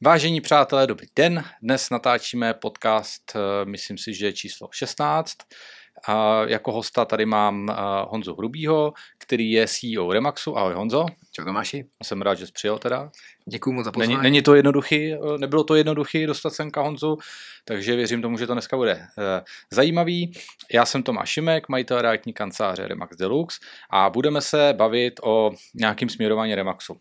[0.00, 1.44] Vážení přátelé, dobrý den.
[1.62, 5.36] Dnes natáčíme podcast, eh, myslím si, že je číslo 16.
[6.08, 7.74] A jako hosta tady mám eh,
[8.08, 10.58] Honzu Hrubýho, který je CEO Remaxu.
[10.58, 11.06] Ahoj Honzo.
[11.32, 11.84] Čau Tomáši.
[12.02, 13.10] Jsem rád, že jsi přijel teda.
[13.48, 14.14] Děkuji moc za pozvání.
[14.14, 17.18] Není, není to jednoduchý, eh, nebylo to jednoduchý dostat semka Honzu,
[17.64, 19.06] takže věřím tomu, že to dneska bude
[19.70, 20.32] zajímavý.
[20.72, 23.58] Já jsem Tomáš Šimek, majitel realitní kanceláře Remax Deluxe
[23.90, 27.00] a budeme se bavit o nějakým směrování Remaxu.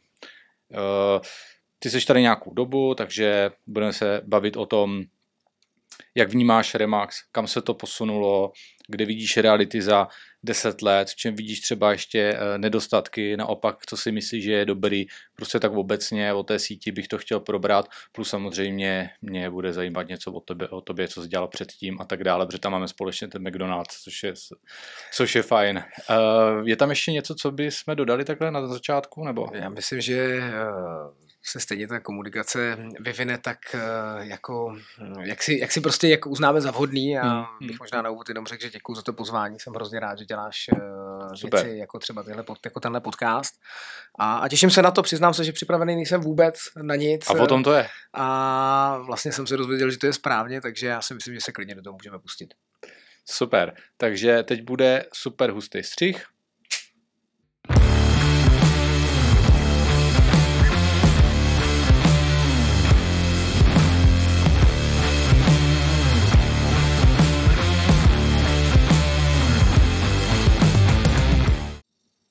[1.80, 5.04] Ty jsi tady nějakou dobu, takže budeme se bavit o tom,
[6.16, 8.52] jak vnímáš Remax, kam se to posunulo,
[8.88, 10.08] kde vidíš reality za
[10.44, 14.66] 10 let, v čem vidíš třeba ještě eh, nedostatky, naopak, co si myslíš, že je
[14.66, 15.06] dobrý,
[15.36, 20.08] prostě tak obecně o té síti bych to chtěl probrat, plus samozřejmě mě bude zajímat
[20.08, 22.88] něco o tobě, o tobě co jsi dělal předtím a tak dále, protože tam máme
[22.88, 24.34] společně ten McDonald's, což je,
[25.14, 25.78] což je fajn.
[25.78, 26.16] Eh,
[26.66, 29.26] je tam ještě něco, co by jsme dodali takhle na začátku?
[29.26, 29.48] Nebo?
[29.54, 33.58] Já myslím, že eh, se stejně ta komunikace vyvine tak
[34.20, 34.76] jako,
[35.22, 37.46] jak si, jak si prostě jak uznáme za vhodný a hmm.
[37.62, 37.78] bych hmm.
[37.80, 40.66] možná na úvod jenom řekl, že děkuji za to pozvání, jsem hrozně rád, že děláš
[40.72, 41.64] uh, Super.
[41.64, 43.54] věci jako třeba tyhle, jako tenhle podcast.
[44.20, 47.30] A, a těším se na to, přiznám se, že připravený nejsem vůbec na nic.
[47.30, 47.88] A potom to je.
[48.14, 51.52] A vlastně jsem se dozvěděl, že to je správně, takže já si myslím, že se
[51.52, 52.54] klidně do toho můžeme pustit.
[53.30, 56.26] Super, takže teď bude super hustý střih.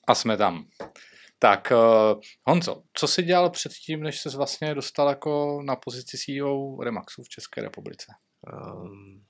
[0.07, 0.65] A jsme tam.
[1.39, 6.83] Tak uh, Honzo, co jsi dělal předtím, než se vlastně dostal jako na pozici CEO
[6.83, 8.05] Remaxu v České republice?
[8.53, 9.23] Um,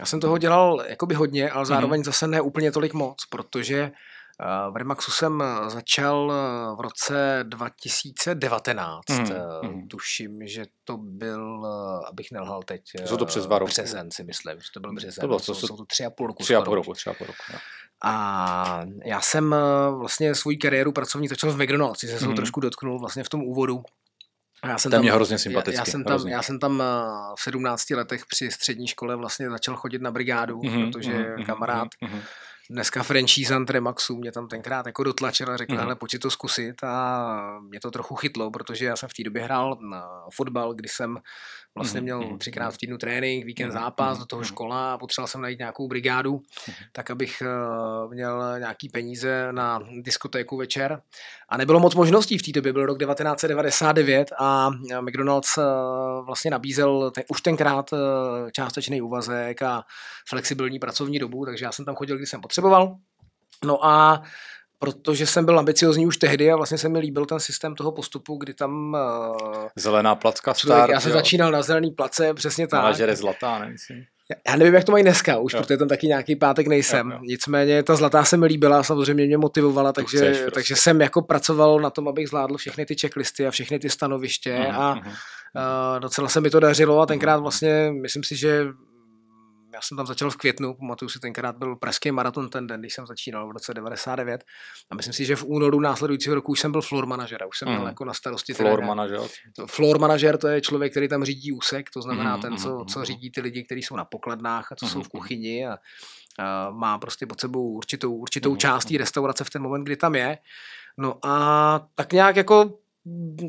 [0.00, 2.04] já jsem toho dělal jakoby hodně, ale zároveň mm-hmm.
[2.04, 3.90] zase ne úplně tolik moc, protože
[4.70, 6.32] v Remaxu jsem začal
[6.78, 9.04] v roce 2019.
[9.08, 9.88] Mm-hmm.
[9.88, 11.66] Tuším, že to byl,
[12.08, 13.70] abych nelhal teď, jsou to přes dva roky.
[13.70, 15.20] březen si myslím, že to byl březen.
[15.20, 16.42] To bylo, to jsou, jsou to tři a půl roku.
[16.42, 17.42] Tři a půl roku, tři a půl roku.
[17.52, 17.58] No.
[18.04, 22.34] A já jsem eh, vlastně svou kariéru pracovní začal v McDonald's, se mm.
[22.34, 23.82] trošku dotknul vlastně v tom úvodu.
[24.64, 25.78] Já jsem tam, je hrozně sympatický.
[25.78, 26.84] Já jsem, tam, já jsem tam eh,
[27.38, 31.88] v 17 letech při střední škole vlastně začal chodit na brigádu, mm-hmm, protože mm-hmm, kamarád
[31.88, 32.22] mm-hmm
[32.70, 35.78] dneska franchisant Remaxu mě tam tenkrát jako dotlačil a řekl, mm.
[35.78, 39.42] hele, pojď to zkusit a mě to trochu chytlo, protože já jsem v té době
[39.42, 41.18] hrál na fotbal, kdy jsem
[41.74, 42.38] vlastně mhm, měl mm.
[42.38, 46.42] třikrát v týdnu trénink, víkend zápas, do toho škola a potřeboval jsem najít nějakou brigádu,
[46.92, 51.02] tak abych uh, měl nějaký peníze na diskotéku večer
[51.48, 55.64] a nebylo moc možností v té době, byl rok 1999 a McDonald's uh,
[56.26, 57.90] vlastně nabízel ten, už tenkrát
[58.52, 59.84] částečný úvazek a
[60.28, 62.96] flexibilní pracovní dobu, takže já jsem tam chodil, když jsem potřeboval.
[63.64, 64.22] No a
[64.82, 68.36] protože jsem byl ambiciozní už tehdy a vlastně se mi líbil ten systém toho postupu,
[68.36, 68.96] kdy tam...
[69.32, 71.16] Uh, Zelená placka start, Já jsem jo.
[71.16, 72.82] začínal na zelený place, přesně tak.
[72.82, 74.04] Manažer zlatá, nemyslím.
[74.48, 75.60] Já nevím, jak to mají dneska, už, jo.
[75.60, 77.10] protože tam taky nějaký pátek nejsem.
[77.10, 77.22] Jo, jo.
[77.22, 80.50] Nicméně ta zlatá se mi líbila, samozřejmě mě motivovala, takže, chceš, prostě.
[80.50, 84.54] takže jsem jako pracoval na tom, abych zvládl všechny ty checklisty a všechny ty stanoviště
[84.54, 85.00] uh-huh, a.
[85.54, 88.64] Uh, docela se mi to dařilo a tenkrát vlastně, myslím si, že
[89.84, 93.06] jsem tam začal v květnu, pamatuju si, tenkrát byl pražský maraton ten den, když jsem
[93.06, 94.44] začínal v roce 99
[94.90, 97.68] a myslím si, že v únoru následujícího roku už jsem byl floor manažer, už jsem
[97.68, 97.74] mm.
[97.74, 98.88] měl jako na starosti floor trenér.
[98.88, 99.20] manažer.
[99.66, 102.86] Floor manažer to je člověk, který tam řídí úsek, to znamená mm, ten, co, mhm,
[102.86, 103.06] co mhm.
[103.06, 105.76] řídí ty lidi, kteří jsou na pokladnách a co mm, jsou v kuchyni a,
[106.38, 109.96] a má prostě pod sebou určitou, určitou mm, část té restaurace v ten moment, kdy
[109.96, 110.38] tam je.
[110.98, 112.78] No a tak nějak jako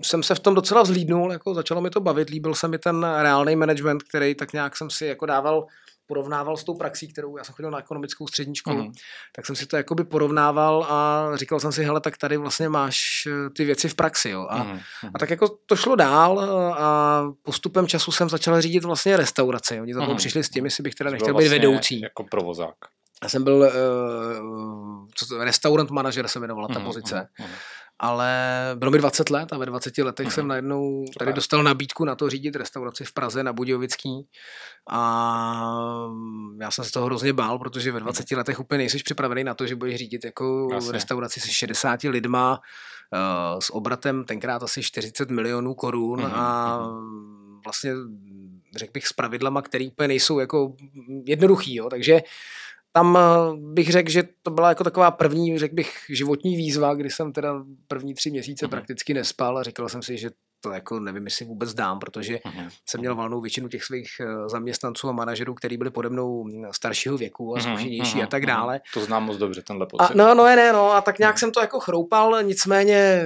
[0.04, 3.04] jsem se v tom docela vzlídnul, jako začalo mi to bavit, líbil se mi ten
[3.04, 5.66] reálný management, který tak nějak jsem si jako dával
[6.08, 8.92] porovnával s tou praxí, kterou já jsem chodil na ekonomickou střední školu, mm.
[9.36, 13.28] tak jsem si to jakoby porovnával a říkal jsem si, hele, tak tady vlastně máš
[13.28, 14.48] eh, ty věci v praxi, jo.
[14.50, 14.80] A, mm.
[15.16, 19.82] a tak jako to šlo dál eh, a postupem času jsem začal řídit vlastně restauraci.
[19.82, 20.16] Oni za mm.
[20.16, 22.02] přišli s tím, jestli bych teda nechtěl vlastně být vedoucí.
[22.02, 22.76] Jako provozák.
[23.24, 26.86] Já jsem byl uh, co to, restaurant manažer se jmenovala ta mm.
[26.86, 27.28] pozice.
[27.40, 27.46] Mm
[28.00, 28.32] ale
[28.76, 30.32] bylo mi 20 let a ve 20 letech mm.
[30.32, 34.28] jsem najednou tady dostal nabídku na to řídit restauraci v Praze na Budějovický
[34.90, 35.74] a
[36.62, 38.38] já jsem se toho hrozně bál, protože ve 20 mhm.
[38.38, 40.92] letech úplně nejsi připravený na to, že budeš řídit jako Jasně.
[40.92, 46.26] restauraci se 60 lidma uh, s obratem tenkrát asi 40 milionů korun mm.
[46.34, 47.60] a mhm.
[47.64, 47.92] vlastně
[48.76, 50.76] řekl bych s pravidlama, které úplně nejsou jako
[51.26, 51.90] jednoduchý, jo.
[51.90, 52.22] takže
[52.96, 57.10] tam eh, bych řekl, že to byla jako taková první, řekl bych, životní výzva, kdy
[57.10, 58.70] jsem teda první tři měsíce mm-hmm.
[58.70, 60.30] prakticky nespal a říkal jsem si, že
[60.62, 62.70] to jako nevím, jestli vůbec dám, protože mm-hmm.
[62.90, 66.66] jsem měl valnou většinu těch svých eh, zaměstnanců a manažerů, který byli pode mnou mm,
[66.72, 68.24] staršího věku a mhm, zkušenější mm-hmm.
[68.24, 68.82] a tak dále.
[68.94, 70.12] To znám moc dobře, tenhle pocit.
[70.12, 71.40] A, no, no, ne, no, a tak nějak mm-hmm.
[71.40, 73.26] jsem to jako chroupal, nicméně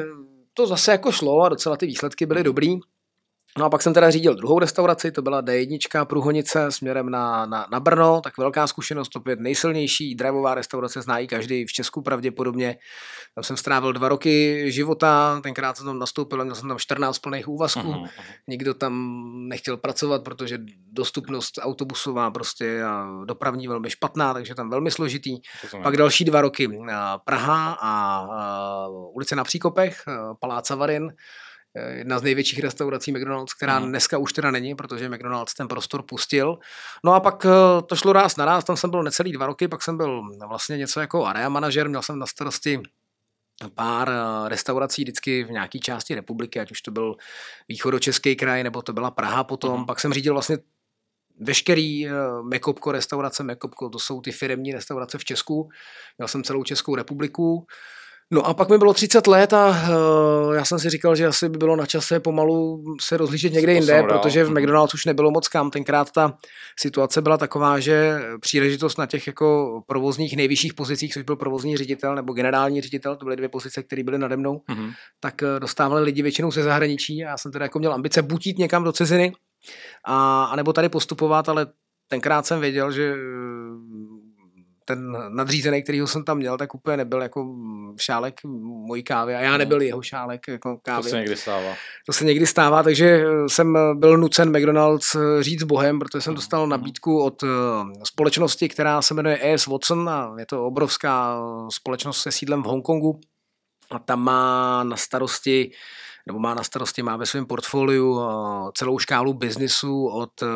[0.53, 2.79] to zase jako šlo a docela ty výsledky byly dobrý.
[3.57, 7.67] No a pak jsem teda řídil druhou restauraci, to byla D1 Průhonice směrem na, na,
[7.71, 12.77] na Brno, tak velká zkušenost, opět nejsilnější drivová restaurace, znají každý v Česku pravděpodobně.
[13.35, 17.47] Tam jsem strávil dva roky života, tenkrát jsem tam nastoupil, měl jsem tam 14 plných
[17.47, 18.09] úvazků, uh-huh.
[18.47, 20.57] nikdo tam nechtěl pracovat, protože
[20.91, 25.37] dostupnost autobusová prostě a dopravní velmi špatná, takže tam velmi složitý.
[25.83, 26.69] Pak další dva roky
[27.25, 30.03] Praha a, a ulice na Příkopech,
[30.39, 31.13] Palác Savarin,
[31.89, 33.89] jedna z největších restaurací McDonald's, která mm.
[33.89, 36.59] dneska už teda není, protože McDonald's ten prostor pustil.
[37.05, 39.67] No a pak eh, to šlo ráz na ráz, tam jsem byl necelý dva roky,
[39.67, 42.81] pak jsem byl vlastně něco jako area manažer, měl jsem na starosti
[43.75, 47.15] pár eh, restaurací vždycky v nějaké části republiky, ať už to byl
[47.67, 49.79] východočeský kraj, nebo to byla Praha potom.
[49.79, 49.85] Mm.
[49.85, 50.57] Pak jsem řídil vlastně
[51.39, 52.07] veškerý
[52.43, 55.69] Mekopko restaurace, Mekopko, to jsou ty firemní restaurace v Česku.
[56.17, 57.67] Měl jsem celou Českou republiku.
[58.31, 61.49] No a pak mi bylo 30 let a uh, já jsem si říkal, že asi
[61.49, 65.47] by bylo na čase pomalu se rozlížet někde jinde, protože v McDonald's už nebylo moc
[65.47, 65.71] kam.
[65.71, 66.37] Tenkrát ta
[66.79, 72.15] situace byla taková, že příležitost na těch jako provozních nejvyšších pozicích, což byl provozní ředitel
[72.15, 74.93] nebo generální ředitel, to byly dvě pozice, které byly nade mnou, mm-hmm.
[75.19, 78.47] tak uh, dostávali lidi většinou ze zahraničí a já jsem teda jako měl ambice buď
[78.47, 79.33] jít někam do ciziny,
[80.05, 81.67] a, anebo tady postupovat, ale
[82.07, 83.15] tenkrát jsem věděl, že
[84.87, 87.55] ten nadřízený, který jsem tam měl, tak úplně nebyl jako
[87.99, 88.35] šálek
[88.87, 89.57] mojí kávy a já no.
[89.57, 91.03] nebyl jeho šálek jako kávy.
[91.03, 91.73] To se někdy stává.
[92.05, 96.69] To se někdy stává, takže jsem byl nucen McDonald's říct bohem, protože jsem dostal mhm.
[96.69, 97.47] nabídku od eh,
[98.03, 101.39] společnosti, která se jmenuje ES Watson a je to obrovská
[101.69, 103.19] společnost se sídlem v Hongkongu
[103.91, 105.71] a tam má na starosti
[106.27, 110.47] nebo má na starosti, má ve svém portfoliu eh, celou škálu biznisu od eh,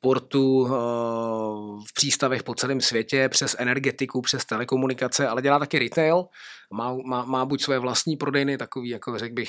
[0.00, 0.70] portu eh,
[1.88, 6.24] v přístavech po celém světě, přes energetiku, přes telekomunikace, ale dělá taky retail.
[6.72, 9.48] Má, má, má buď své vlastní prodejny, takový, jako řekl bych,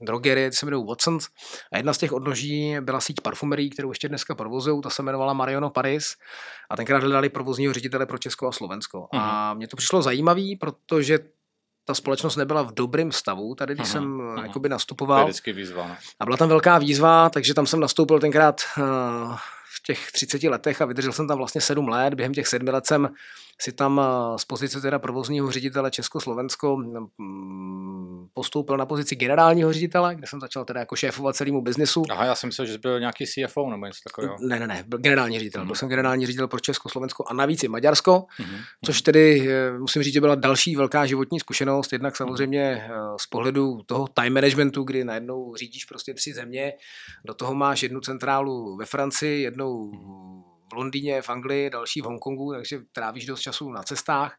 [0.00, 1.28] drogery, se jmenují Watsons.
[1.72, 5.32] A jedna z těch odnoží byla síť parfumerií, kterou ještě dneska provozují, ta se jmenovala
[5.32, 6.14] Mariono Paris.
[6.70, 8.98] A tenkrát hledali provozního ředitele pro Česko a Slovensko.
[8.98, 9.20] Mm-hmm.
[9.20, 9.56] A mhm.
[9.56, 11.18] mně to přišlo zajímavý, protože
[11.90, 14.42] ta společnost nebyla v dobrém stavu, tady když aha, jsem aha.
[14.42, 15.32] jakoby nastupoval.
[15.32, 15.88] To je výzva.
[15.88, 15.98] Ne?
[16.20, 18.84] A byla tam velká výzva, takže tam jsem nastoupil tenkrát uh,
[19.64, 22.14] v těch 30 letech a vydržel jsem tam vlastně 7 let.
[22.14, 23.08] Během těch 7 let jsem
[23.60, 30.14] si tam eh, z pozice teda provozního ředitele Československo mm, postoupil na pozici generálního ředitele,
[30.14, 32.02] kde jsem začal teda jako šéfovat celému biznesu.
[32.10, 34.36] Aha, já jsem myslel, že jsi byl nějaký CFO nebo něco takového.
[34.40, 35.62] Ne, ne, ne, byl generální ředitel.
[35.62, 35.66] Mm-hmm.
[35.66, 38.60] Byl jsem generální ředitel pro Československo a navíc i Maďarsko, mm-hmm.
[38.84, 41.92] což tedy eh, musím říct, že byla další velká životní zkušenost.
[41.92, 43.16] Jednak samozřejmě mm-hmm.
[43.20, 46.72] z pohledu toho time managementu, kdy najednou řídíš prostě tři země,
[47.24, 49.92] do toho máš jednu centrálu ve Francii, jednou
[50.70, 54.36] v Londýně, v Anglii, další v Hongkongu, takže trávíš dost času na cestách.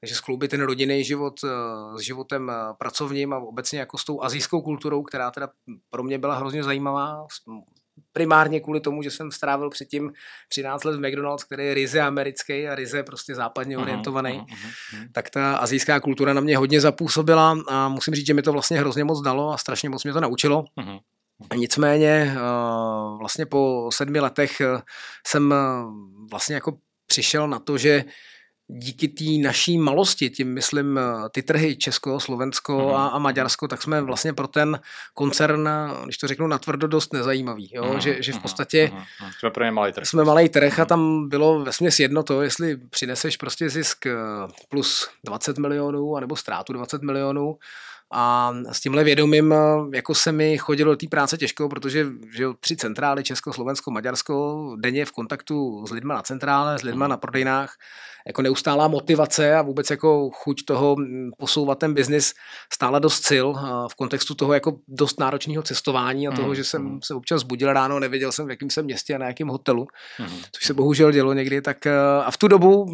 [0.00, 1.48] Takže skloubit ten rodinný život eh,
[1.98, 5.48] s životem eh, pracovním a obecně jako s tou azijskou kulturou, která teda
[5.90, 7.26] pro mě byla hrozně zajímavá,
[8.12, 10.12] primárně kvůli tomu, že jsem strávil předtím
[10.48, 15.08] 13 let v McDonald's, který je ryze americký a ryze prostě západně orientovaný, uh-huh, uh-huh.
[15.12, 18.78] tak ta azijská kultura na mě hodně zapůsobila a musím říct, že mi to vlastně
[18.78, 20.64] hrozně moc dalo a strašně moc mě to naučilo.
[20.80, 21.00] Uh-huh.
[21.56, 22.38] Nicméně eh,
[23.18, 24.82] vlastně po sedmi letech eh,
[25.26, 25.56] jsem eh,
[26.30, 28.04] vlastně jako přišel na to, že
[28.68, 31.00] díky té naší malosti, tím myslím
[31.32, 32.94] ty trhy Česko, Slovensko mm.
[32.94, 34.80] a, a Maďarsko, tak jsme vlastně pro ten
[35.14, 35.68] koncern,
[36.04, 37.70] když to řeknu natvrdo, dost nezajímavý.
[37.74, 37.92] Jo?
[37.92, 38.00] Mm.
[38.00, 39.30] Že, že v podstatě mm.
[39.38, 40.06] jsme pro ně malý trh.
[40.06, 44.06] Jsme malý trh a tam bylo ve směs jedno to, jestli přineseš prostě zisk
[44.68, 47.58] plus 20 milionů anebo ztrátu 20 milionů,
[48.12, 49.54] a s tímhle vědomím
[49.94, 54.76] jako se mi chodilo do té práce těžko, protože že tři centrály, Česko, Slovensko, Maďarsko,
[54.80, 57.74] denně v kontaktu s lidmi na centrále, s lidmi na prodejnách,
[58.26, 60.96] jako neustálá motivace a vůbec jako chuť toho
[61.38, 62.34] posouvat ten biznis
[62.72, 63.46] stála dost sil
[63.92, 66.54] v kontextu toho jako dost náročného cestování a toho, mm.
[66.54, 69.48] že jsem se občas zbudil ráno, nevěděl jsem, v jakém jsem městě a na jakém
[69.48, 69.86] hotelu,
[70.18, 70.26] mm.
[70.52, 71.86] což se bohužel dělo někdy, tak
[72.24, 72.86] a v tu dobu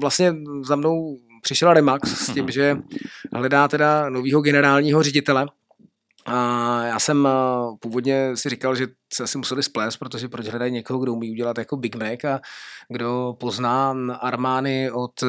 [0.00, 2.76] vlastně za mnou přišel Remax s tím, že
[3.32, 5.46] hledá teda novýho generálního ředitele.
[6.26, 6.36] A
[6.84, 7.28] já jsem
[7.80, 11.58] původně si říkal, že se asi museli splést, protože proč hledají někoho, kdo umí udělat
[11.58, 12.40] jako Big Mac a
[12.88, 15.26] kdo pozná Armány od e,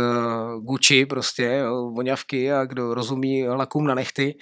[0.62, 4.38] Gucci prostě, voňavky a kdo rozumí lakům na nechty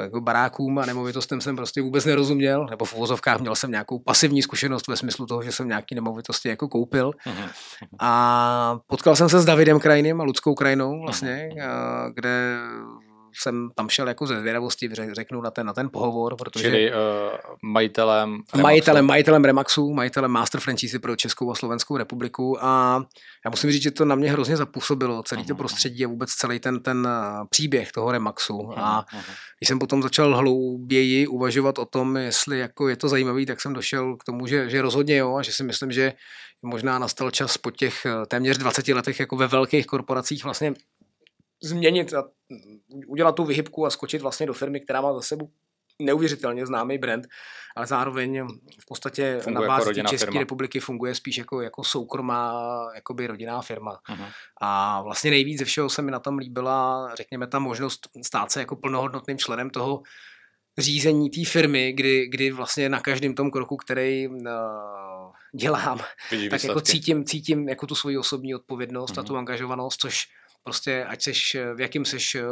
[0.00, 4.42] jako barákům a nemovitostem jsem prostě vůbec nerozuměl, nebo v uvozovkách měl jsem nějakou pasivní
[4.42, 7.10] zkušenost ve smyslu toho, že jsem nějaký nemovitosti jako koupil.
[7.10, 7.48] Uh-huh.
[8.00, 12.12] A potkal jsem se s Davidem Krajným a Ludskou Krajinou vlastně, uh-huh.
[12.14, 12.58] kde
[13.34, 16.64] jsem tam šel jako ze zvědavosti, řeknu na ten, na ten pohovor, protože...
[16.64, 16.96] Čili uh,
[17.62, 18.62] majitelem Remaxu.
[18.62, 23.02] Majitelem, majitelem Remaxu, majitelem Master Franchise pro Českou a Slovenskou republiku a
[23.44, 26.60] já musím říct, že to na mě hrozně zapůsobilo, celý to prostředí a vůbec celý
[26.60, 28.72] ten, ten eh, příběh toho Remaxu.
[28.76, 29.06] A
[29.58, 33.72] když jsem potom začal hlouběji uvažovat o tom, jestli jako je to zajímavý, tak jsem
[33.72, 36.12] došel k tomu, že, že rozhodně jo a že si myslím, že
[36.62, 40.74] možná nastal čas po těch eh, téměř 20 letech jako ve velkých korporacích vlastně
[41.62, 42.24] změnit a
[43.06, 45.50] udělat tu vyhybku a skočit vlastně do firmy, která má za sebou
[46.00, 47.26] neuvěřitelně známý brand,
[47.76, 48.46] ale zároveň
[48.80, 50.40] v podstatě funguje na bázi jako České firma.
[50.40, 52.54] republiky funguje spíš jako, jako soukromá
[52.94, 53.98] jakoby rodinná firma.
[54.08, 54.28] Uh-huh.
[54.60, 58.60] A vlastně nejvíc ze všeho se mi na tom líbila, řekněme, ta možnost stát se
[58.60, 60.02] jako plnohodnotným členem toho
[60.78, 64.36] řízení té firmy, kdy, kdy vlastně na každém tom kroku, který uh,
[65.54, 66.00] dělám,
[66.30, 69.20] Vidí tak jako cítím, cítím jako tu svoji osobní odpovědnost uh-huh.
[69.20, 70.26] a tu angažovanost, což
[70.62, 72.42] prostě ať seš, v jakým seš eh,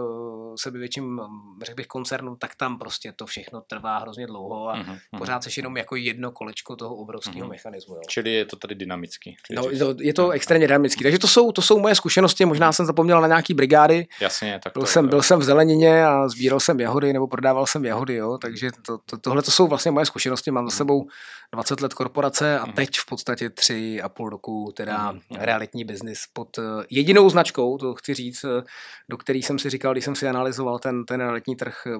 [0.56, 1.20] sebevětším,
[1.62, 5.56] řekl bych, koncernu, tak tam prostě to všechno trvá hrozně dlouho a uh-huh, pořád seš
[5.56, 7.50] jenom jako jedno kolečko toho obrovského uh-huh.
[7.50, 7.94] mechanismu.
[7.94, 8.00] Jo.
[8.08, 9.36] Čili je to tady dynamický.
[9.50, 11.02] No, to, je to extrémně dynamický.
[11.02, 14.06] Takže to jsou, to jsou moje zkušenosti, možná jsem zapomněl na nějaký brigády.
[14.20, 17.66] Jasně, tak byl, jsem, je, byl jsem v zelenině a sbíral jsem jahody nebo prodával
[17.66, 20.50] jsem jahody, jo, takže to, to, tohle to jsou vlastně moje zkušenosti.
[20.50, 21.08] Mám za sebou
[21.52, 26.58] 20 let korporace a teď v podstatě tři a půl roku teda realitní biznis pod
[26.58, 28.62] eh, jedinou značkou, to chci říct, eh,
[29.08, 31.90] do který jsem si říkal, když jsem si analyzoval ten, ten realitní trh, eh,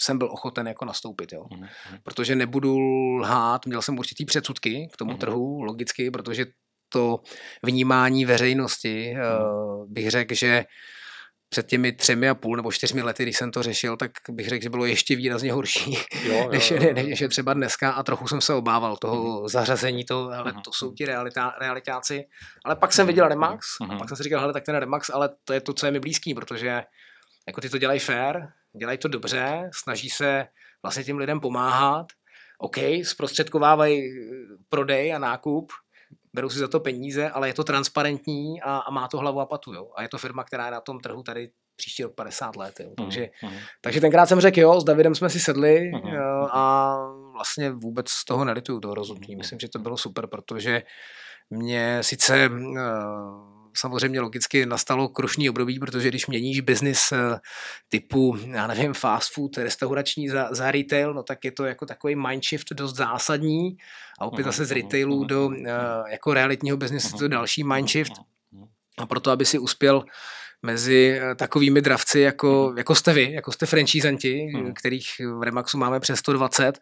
[0.00, 1.42] jsem byl ochoten jako nastoupit, jo.
[1.42, 1.68] Mm-hmm.
[2.02, 2.78] Protože nebudu
[3.16, 5.18] lhát, měl jsem určitý předsudky k tomu mm-hmm.
[5.18, 6.46] trhu, logicky, protože
[6.88, 7.20] to
[7.62, 9.86] vnímání veřejnosti, mm-hmm.
[9.88, 10.64] bych řekl, že
[11.52, 14.62] před těmi třemi a půl nebo čtyřmi lety, když jsem to řešil, tak bych řekl,
[14.62, 15.92] že bylo ještě výrazně horší,
[16.24, 16.92] jo, jo, než, jo.
[16.94, 19.48] než je třeba dneska a trochu jsem se obával toho mhm.
[19.48, 20.94] zařazení, to, ale mhm, to jsou mhm.
[20.94, 22.24] ti realita, realitáci.
[22.64, 25.30] Ale pak jsem viděl Remax a pak jsem si říkal, hele, tak ten Remax, ale
[25.44, 26.82] to je to, co je mi blízký, protože
[27.46, 28.40] jako ty to dělají fair,
[28.78, 30.46] dělají to dobře, snaží se
[30.82, 32.06] vlastně těm lidem pomáhat,
[32.58, 34.02] OK, zprostředkovávají
[34.68, 35.72] prodej a nákup,
[36.34, 39.46] berou si za to peníze, ale je to transparentní a, a má to hlavu a
[39.46, 39.72] patu.
[39.72, 39.90] Jo?
[39.96, 42.80] A je to firma, která je na tom trhu tady příští rok 50 let.
[42.80, 42.90] Jo?
[42.96, 43.58] Takže, uh-huh.
[43.80, 46.14] takže tenkrát jsem řekl, jo, s Davidem jsme si sedli uh-huh.
[46.14, 46.96] jo, a
[47.32, 49.36] vlastně vůbec z toho nelituju, toho rozhodnutí.
[49.36, 50.82] Myslím, že to bylo super, protože
[51.50, 57.38] mě sice uh, samozřejmě logicky nastalo krušní období, protože když měníš biznis eh,
[57.88, 62.16] typu, já nevím, fast food, restaurační za, za retail, no tak je to jako takový
[62.16, 63.76] mindshift dost zásadní.
[64.18, 65.54] A opět zase z retailu do uh,
[66.10, 68.12] jako realitního biznesu to další mindshift.
[68.98, 70.04] A proto, aby si uspěl
[70.62, 75.06] mezi eh, takovými dravci, jako, jako jste vy, jako jste franchisanti, kterých
[75.38, 76.78] v Remaxu máme přes 120,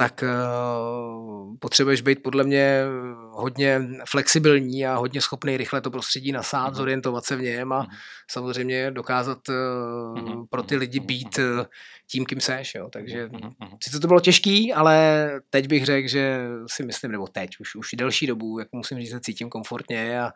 [0.00, 2.82] tak uh, potřebuješ být podle mě
[3.30, 6.76] hodně flexibilní a hodně schopný rychle to prostředí nasát, mm-hmm.
[6.76, 7.88] zorientovat se v něm a mm-hmm.
[8.30, 10.46] samozřejmě dokázat uh, mm-hmm.
[10.50, 11.64] pro ty lidi být uh,
[12.10, 12.74] tím, kým seš.
[12.74, 12.88] Jo.
[12.92, 13.76] Takže mm-hmm.
[13.84, 17.88] sice to bylo těžký, ale teď bych řekl, že si myslím, nebo teď, už, už
[17.94, 20.32] delší dobu, jak musím říct, se cítím komfortně a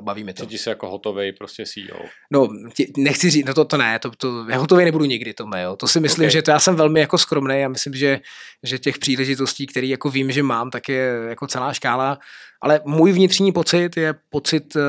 [0.00, 0.42] bavíme to.
[0.42, 2.00] Cítíš se jako hotový prostě CEO.
[2.32, 5.44] No, tě, nechci říct, no to, to ne, to, to, já hotový nebudu nikdy, to
[5.56, 5.76] jo.
[5.76, 6.30] To si myslím, okay.
[6.30, 8.20] že to já jsem velmi jako skromný a myslím, že,
[8.62, 12.18] že těch příležitostí, které jako vím, že mám, tak je jako celá škála,
[12.60, 14.80] ale můj vnitřní pocit je pocit, eh,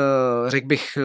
[0.47, 1.01] řekl bych, eh,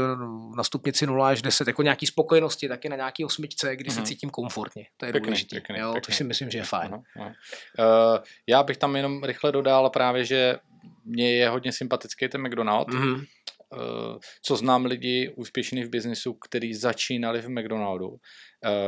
[0.56, 3.94] na stupnici 0 až 10, jako nějaký spokojenosti, taky na nějaký osmičce, kdy uh-huh.
[3.94, 4.06] se mhm.
[4.06, 4.86] cítím komfortně.
[4.96, 5.56] To je pěkný, důležité.
[5.56, 6.12] Pěkný, jo, pěkný.
[6.12, 6.90] to si myslím, že je fajn.
[6.90, 7.26] Uh-huh.
[7.26, 10.56] Uh, já bych tam jenom rychle dodal právě, že
[11.04, 12.88] mně je hodně sympatický ten McDonald.
[12.88, 13.24] Mm-hmm.
[13.74, 18.16] Eh, co znám lidi úspěšní v biznesu, kteří začínali v McDonaldu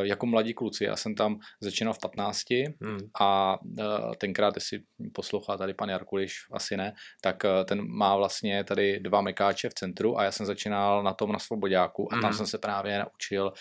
[0.02, 0.85] jako mladí kluci.
[0.85, 2.99] Já jsem tam začínal v 15 hmm.
[3.21, 3.85] a eh,
[4.18, 4.80] tenkrát, jestli
[5.14, 10.18] poslouchá tady pan Jarkuliš, asi ne, tak ten má vlastně tady dva mekáče v centru
[10.18, 12.33] a já jsem začínal na tom na Svobodáku a tam hmm.
[12.33, 13.52] jsem se právě naučil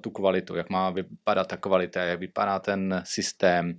[0.00, 3.78] tu kvalitu, jak má vypadat ta kvalita, jak vypadá ten systém,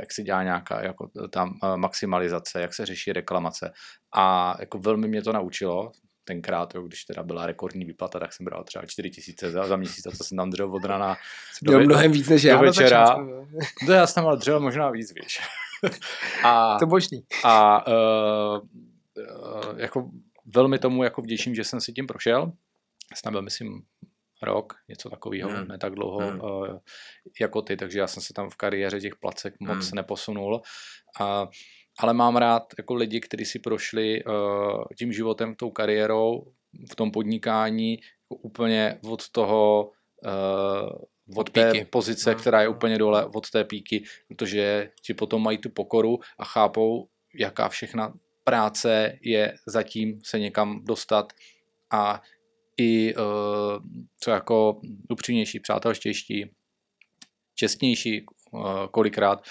[0.00, 3.72] jak se dělá nějaká jako tam maximalizace, jak se řeší reklamace.
[4.14, 5.92] A jako velmi mě to naučilo,
[6.24, 9.76] tenkrát, jo, když teda byla rekordní výplata, tak jsem bral třeba 4 tisíce za, za
[9.76, 11.16] měsíc, a co jsem tam držel od rana
[11.62, 13.06] do, do mnohem víc než já do večera.
[13.86, 15.40] To já jsem tam dřel možná víc, víš.
[16.44, 17.24] a, to možný.
[17.44, 20.10] A uh, uh, jako
[20.46, 22.52] velmi tomu jako vděčím, že jsem si tím prošel.
[23.14, 23.82] Jsem byl, myslím,
[24.42, 25.68] rok, něco takového, hmm.
[25.68, 26.40] ne tak dlouho hmm.
[26.40, 26.78] uh,
[27.40, 29.94] jako ty, takže já jsem se tam v kariéře těch placek moc hmm.
[29.94, 30.62] neposunul.
[31.20, 31.48] A uh,
[31.98, 36.52] ale mám rád jako lidi, kteří si prošli uh, tím životem, tou kariérou,
[36.92, 39.90] v tom podnikání jako úplně od toho,
[40.24, 41.84] uh, od, té píky.
[41.84, 42.38] pozice, no.
[42.38, 47.08] která je úplně dole, od té píky, protože ti potom mají tu pokoru a chápou,
[47.34, 51.32] jaká všechna práce je zatím se někam dostat
[51.90, 52.22] a
[52.76, 53.22] i uh,
[54.20, 54.80] co jako
[55.10, 56.50] upřímnější, přátelštější,
[57.54, 59.42] čestnější uh, kolikrát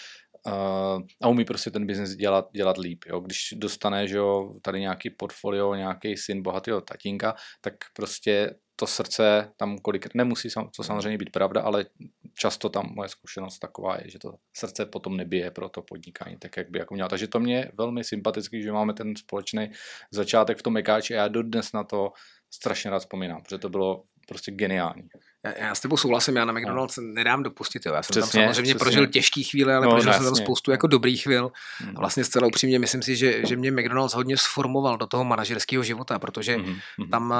[1.21, 3.03] a umí prostě ten biznis dělat, dělat líp.
[3.07, 3.19] Jo.
[3.19, 9.51] Když dostane že jo, tady nějaký portfolio, nějaký syn bohatého tatínka, tak prostě to srdce
[9.57, 11.85] tam kolik nemusí to samozřejmě být pravda, ale
[12.33, 16.57] často tam moje zkušenost taková je, že to srdce potom nebije pro to podnikání, tak
[16.57, 17.09] jak by jako mělo.
[17.09, 19.71] Takže to mě velmi sympatický, že máme ten společný
[20.11, 22.11] začátek v tom mekáči a já dodnes na to
[22.53, 25.03] strašně rád vzpomínám, protože to bylo prostě geniální.
[25.45, 27.03] Já, já s tebou souhlasím, já na McDonald's no.
[27.03, 27.85] nedám dopustit.
[27.85, 27.93] Jo.
[27.93, 28.79] Já jsem přesně, tam samozřejmě přesně.
[28.79, 31.51] prožil těžký chvíle, ale no, prožil jsem tam spoustu jako dobrých chvíl.
[31.85, 31.97] Mm.
[31.97, 35.83] A vlastně zcela upřímně myslím si, že, že mě McDonald's hodně sformoval do toho manažerského
[35.83, 36.75] života, protože mm.
[37.11, 37.33] tam mm.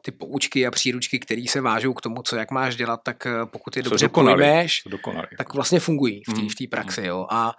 [0.00, 3.30] ty poučky a příručky, které se vážou k tomu, co jak máš dělat, tak eh,
[3.46, 4.82] pokud je dobře pojmeš,
[5.38, 6.70] tak vlastně fungují v té mm.
[6.70, 7.02] praxi.
[7.06, 7.26] Jo.
[7.30, 7.52] A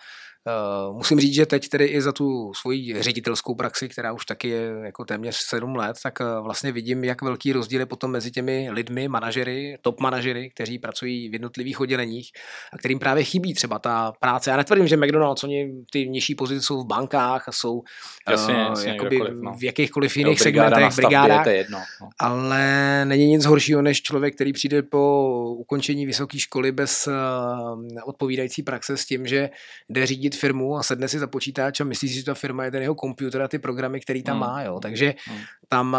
[0.92, 4.72] musím říct, že teď tedy i za tu svoji ředitelskou praxi, která už taky je
[4.86, 8.70] jako téměř sedm let, tak uh, vlastně vidím, jak velký rozdíl je potom mezi těmi
[8.72, 12.30] lidmi, manažery, top manažery, kteří pracují v jednotlivých odděleních
[12.74, 14.50] a kterým právě chybí třeba ta práce.
[14.50, 17.82] Já netvrdím, že McDonald's, oni ty nižší pozice jsou v bankách a jsou
[18.30, 19.54] jasně, uh, jasně, jakoby no.
[19.54, 22.10] v jakýchkoliv jiných segmentech, brigádách, je jedno, no.
[22.20, 27.10] ale není nic horšího, než člověk, který přijde po ukončení vysoké školy bez
[28.06, 29.50] odpovídající praxe s tím, že
[29.89, 32.72] jde řídit firmu a sedne si za počítač a myslí si, že ta firma je
[32.72, 34.48] ten jeho počítač a ty programy, který tam hmm.
[34.48, 34.62] má.
[34.62, 34.79] Jo.
[34.79, 35.39] Takže hmm.
[35.70, 35.98] tam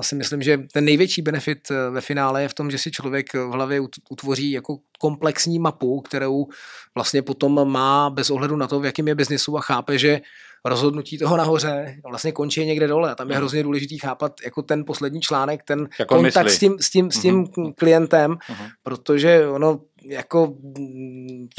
[0.00, 3.34] si myslím, že ten největší benefit e, ve finále je v tom, že si člověk
[3.34, 3.80] v hlavě
[4.10, 6.46] utvoří jako komplexní mapu, kterou
[6.94, 10.20] vlastně potom má bez ohledu na to, v jakém je biznisu a chápe, že
[10.64, 13.40] rozhodnutí toho nahoře vlastně končí někde dole a tam je hmm.
[13.40, 16.56] hrozně důležitý chápat jako ten poslední článek, ten jako kontakt myslí.
[16.56, 17.74] s tím, s tím, s tím uh-huh.
[17.74, 18.70] klientem, uh-huh.
[18.82, 20.54] protože ono jako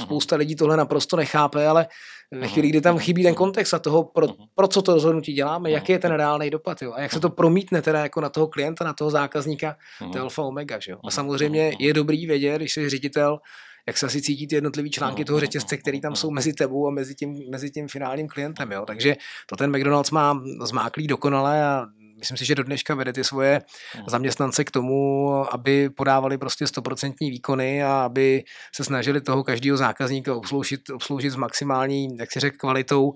[0.01, 1.87] spousta lidí tohle naprosto nechápe, ale
[2.31, 5.71] ve chvíli, kdy tam chybí ten kontext a toho, pro, pro co to rozhodnutí děláme,
[5.71, 6.93] jaký je ten reálný dopad, jo?
[6.93, 9.75] a jak se to promítne teda jako na toho klienta, na toho zákazníka,
[10.11, 10.99] to je alfa omega, že jo?
[11.07, 13.39] A samozřejmě je dobrý vědět, když jsi ředitel,
[13.87, 16.91] jak se asi cítí ty jednotlivé články toho řetězce, které tam jsou mezi tebou a
[16.91, 18.71] mezi tím, mezi tím finálním klientem.
[18.71, 18.85] Jo?
[18.85, 19.15] Takže
[19.45, 21.85] to ten McDonald's má zmáklý dokonale a
[22.19, 23.61] myslím si, že do dneška vede ty svoje
[23.93, 24.05] hmm.
[24.07, 28.43] zaměstnance k tomu, aby podávali prostě stoprocentní výkony a aby
[28.75, 33.13] se snažili toho každého zákazníka obsloužit, obsloužit s maximální, jak si řekl, kvalitou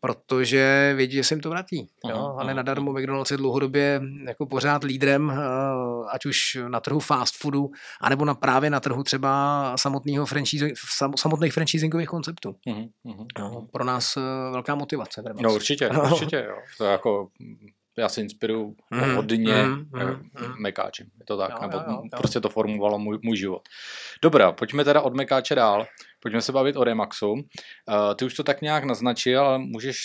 [0.00, 1.88] protože vědí, že se jim to vrátí.
[2.08, 2.36] Jo?
[2.38, 5.36] A ne nadarmo McDonald's je dlouhodobě jako pořád lídrem, eh,
[6.10, 7.70] ať už na trhu fast foodu,
[8.00, 10.68] anebo na právě na trhu třeba samotného franchise,
[11.16, 12.56] samotných franchisingových konceptů.
[13.38, 14.20] No, pro nás eh,
[14.50, 15.22] velká motivace.
[15.40, 16.44] No určitě, určitě.
[16.48, 16.56] Jo.
[16.78, 17.28] To je jako
[17.98, 21.06] já se inspiruju mm, hodně mm, mm, mekáčem.
[21.18, 22.18] Je to tak, jo, nebo jo, jo.
[22.18, 23.62] prostě to formovalo můj, můj život.
[24.22, 25.86] Dobrá, pojďme teda od mekáče dál.
[26.20, 27.32] Pojďme se bavit o Remaxu.
[27.32, 27.40] Uh,
[28.18, 29.98] ty už to tak nějak naznačil, ale můžeš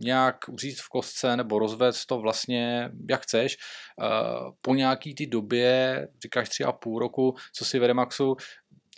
[0.00, 3.56] nějak uříct v kostce nebo rozvést to vlastně, jak chceš.
[4.02, 8.36] Uh, po nějaký ty době, říkáš tři a půl roku, co si v Remaxu,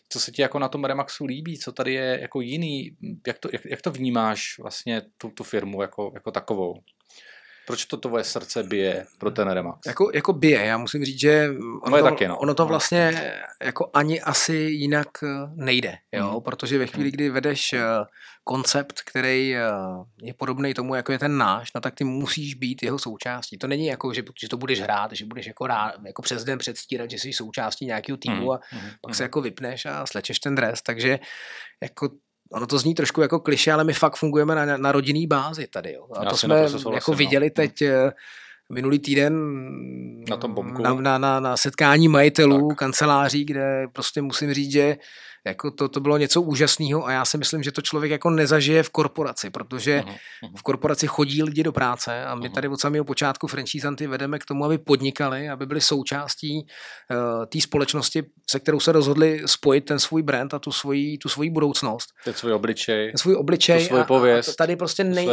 [0.09, 3.49] co se ti jako na tom Remaxu líbí, co tady je jako jiný, jak to,
[3.53, 6.75] jak, jak to vnímáš vlastně tu, tu firmu jako, jako takovou?
[7.67, 9.87] Proč to tvoje srdce bije pro ten Remax?
[9.87, 11.51] Jako, jako bije, já musím říct, že
[11.83, 12.39] ono, to, taky, no.
[12.39, 16.31] ono to vlastně jako ani asi jinak eh, nejde, jo?
[16.31, 16.41] Hmm.
[16.41, 17.83] protože ve chvíli, kdy vedeš eh,
[18.45, 19.61] koncept, který eh,
[20.23, 23.59] je podobný tomu, jako je ten náš, no tak ty musíš být jeho součástí.
[23.59, 26.59] To není jako, že, že to budeš hrát, že budeš jako, rád, jako přes den
[26.59, 28.51] předstírat, že jsi součástí nějakého týmu hmm.
[28.51, 28.91] a hmm.
[29.01, 31.19] pak se jako vypneš a slečeš ten dres, takže
[31.83, 32.09] jako
[32.53, 35.93] ono to zní trošku jako kliše, ale my fakt fungujeme na, na rodinný bázi tady.
[35.93, 36.07] Jo.
[36.17, 37.17] A Já to jsme jako no.
[37.17, 38.13] viděli teď eh,
[38.73, 39.35] minulý týden
[40.31, 40.83] na, tom bomku.
[40.83, 42.79] na, na, na, na setkání majitelů tak.
[42.79, 44.97] kanceláří, kde prostě musím říct, že
[45.47, 48.83] jako to, to bylo něco úžasného a já si myslím, že to člověk jako nezažije
[48.83, 50.57] v korporaci, protože uh-huh.
[50.57, 52.55] v korporaci chodí lidi do práce a my uh-huh.
[52.55, 56.67] tady od samého počátku franchisanty vedeme k tomu, aby podnikali, aby byli součástí
[57.11, 61.29] uh, té společnosti, se kterou se rozhodli spojit ten svůj brand a tu svoji, tu
[61.29, 62.09] svoji budoucnost.
[62.25, 63.11] Ten svůj obličej.
[63.11, 63.79] Ten svůj obličej.
[63.79, 64.49] Tu svůj pověst.
[64.49, 65.29] A, a tady prostě nej,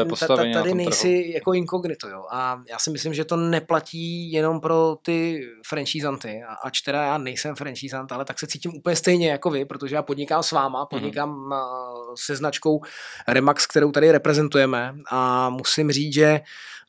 [0.53, 2.09] tady nejsi jako inkognito.
[2.09, 2.25] Jo.
[2.31, 6.41] A já si myslím, že to neplatí jenom pro ty franchisanty.
[6.47, 9.95] A ač teda já nejsem franchisant, ale tak se cítím úplně stejně jako vy, protože
[9.95, 10.87] já podnikám s váma, mhm.
[10.89, 12.13] podnikám mm-hmm.
[12.15, 12.81] se značkou
[13.27, 16.41] Remax, kterou tady reprezentujeme a musím říct, že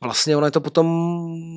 [0.04, 0.86] vlastně ono je to potom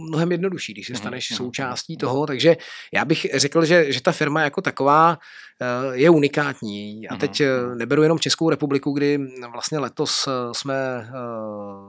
[0.09, 1.37] mnohem jednodušší, když se mhm, staneš mm-hmm.
[1.37, 2.57] součástí toho, takže
[2.93, 5.17] já bych řekl, že, že ta firma jako taková
[5.61, 7.09] eh, je unikátní.
[7.09, 7.75] A teď mm-hmm.
[7.75, 9.19] neberu jenom Českou republiku, kdy
[9.51, 11.09] vlastně letos eh, jsme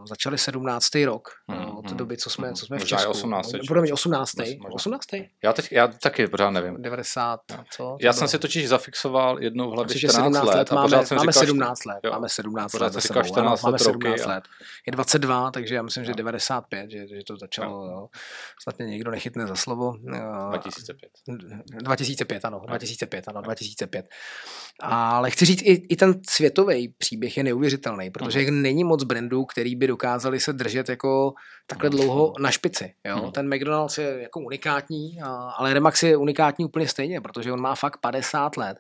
[0.09, 0.95] začali 17.
[1.05, 1.79] rok mm-hmm.
[1.79, 3.11] od doby, co jsme, co jsme v Česku.
[3.11, 3.53] 18.
[3.69, 4.33] Budeme mít 18.
[4.73, 5.05] 18.
[5.43, 6.83] Já, teď, já taky pořád nevím.
[6.83, 7.41] 90.
[7.71, 7.97] Co?
[8.01, 10.55] Já jsem si totiž zafixoval jednu jednou v hlavě Myslím, že 14 let.
[10.55, 11.99] let a máme, jsem máme říkal, 17 let.
[12.05, 12.11] jo.
[12.11, 13.33] Máme 17 Pořád let jsem za říkal sebou.
[13.33, 14.45] 14 Ano, máme let roky 17 a- let.
[14.87, 16.15] Je 22, takže já myslím, že Jo.
[16.49, 17.87] 95, že, že to začalo.
[17.87, 18.09] Jo.
[18.63, 19.95] Snad mě někdo nechytne za slovo.
[20.15, 21.11] Eh, 2005.
[21.83, 24.07] 2005, ano, 2005, ano, 2005.
[24.81, 28.63] Ale chci říct, i, i ten světový příběh je neuvěřitelný, protože Mhm.
[28.63, 31.33] není moc brandů, který by dokázali se držet jako
[31.67, 31.99] takhle Mhm.
[31.99, 32.95] dlouho na špici.
[33.07, 33.17] Jo?
[33.17, 33.33] Mhm.
[33.33, 37.75] Ten McDonald's je jako unikátní, a- ale Remax je unikátní úplně stejně, protože on má
[37.75, 38.79] fakt 50 let.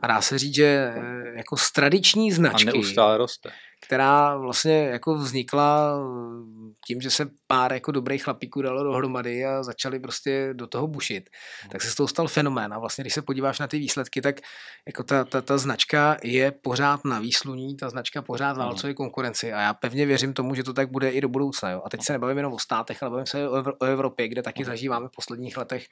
[0.00, 3.50] A dá se říct, že eh, jako z tradiční A značky, neustále roste.
[3.86, 9.62] Která vlastně jako vznikla eh, tím, že se pár jako dobrých chlapíků dalo dohromady a
[9.62, 11.30] začali prostě do toho bušit,
[11.72, 12.72] tak se z toho stal fenomén.
[12.74, 14.40] A vlastně, když se podíváš na ty výsledky, tak
[14.86, 19.60] jako ta, ta, ta značka je pořád na výsluní, ta značka pořád válcuje konkurenci a
[19.60, 21.70] já pevně věřím tomu, že to tak bude i do budoucna.
[21.70, 21.82] Jo.
[21.84, 24.42] A teď se nebavím jenom o státech, ale bavím se o, Evro- o Evropě, kde
[24.42, 25.86] taky zažíváme v posledních letech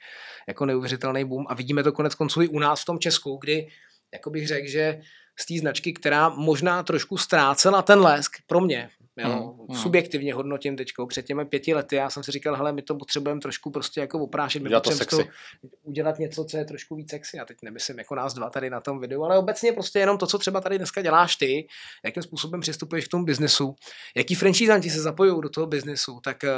[0.47, 3.67] jako neuvěřitelný boom a vidíme to konec konců i u nás v tom Česku, kdy
[4.13, 5.01] jako bych řekl, že
[5.39, 9.77] z té značky, která možná trošku ztrácela ten lesk pro mě, jo, Hmm, hmm.
[9.81, 13.41] subjektivně hodnotím teďko, před těmi pěti lety, já jsem si říkal, hele, my to potřebujeme
[13.41, 15.31] trošku prostě jako oprášit, my Udělat to potřebujeme sexy.
[15.61, 17.39] toho udělat něco, co je trošku víc sexy.
[17.39, 20.27] A teď nemyslím jako nás dva tady na tom videu, ale obecně prostě jenom to,
[20.27, 21.67] co třeba tady dneska děláš ty,
[22.05, 23.75] jakým způsobem přistupuješ k tomu biznesu,
[24.15, 26.49] jaký franchisanti se zapojují do toho biznesu, tak eh,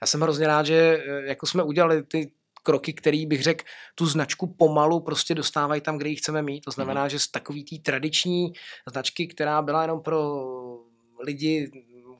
[0.00, 2.30] já jsem hrozně rád, že eh, jako jsme udělali ty
[2.64, 6.64] kroky, který bych řekl, tu značku pomalu prostě dostávají tam, kde ji chceme mít.
[6.64, 8.52] To znamená, že z takový té tradiční
[8.90, 10.44] značky, která byla jenom pro
[11.26, 11.70] lidi,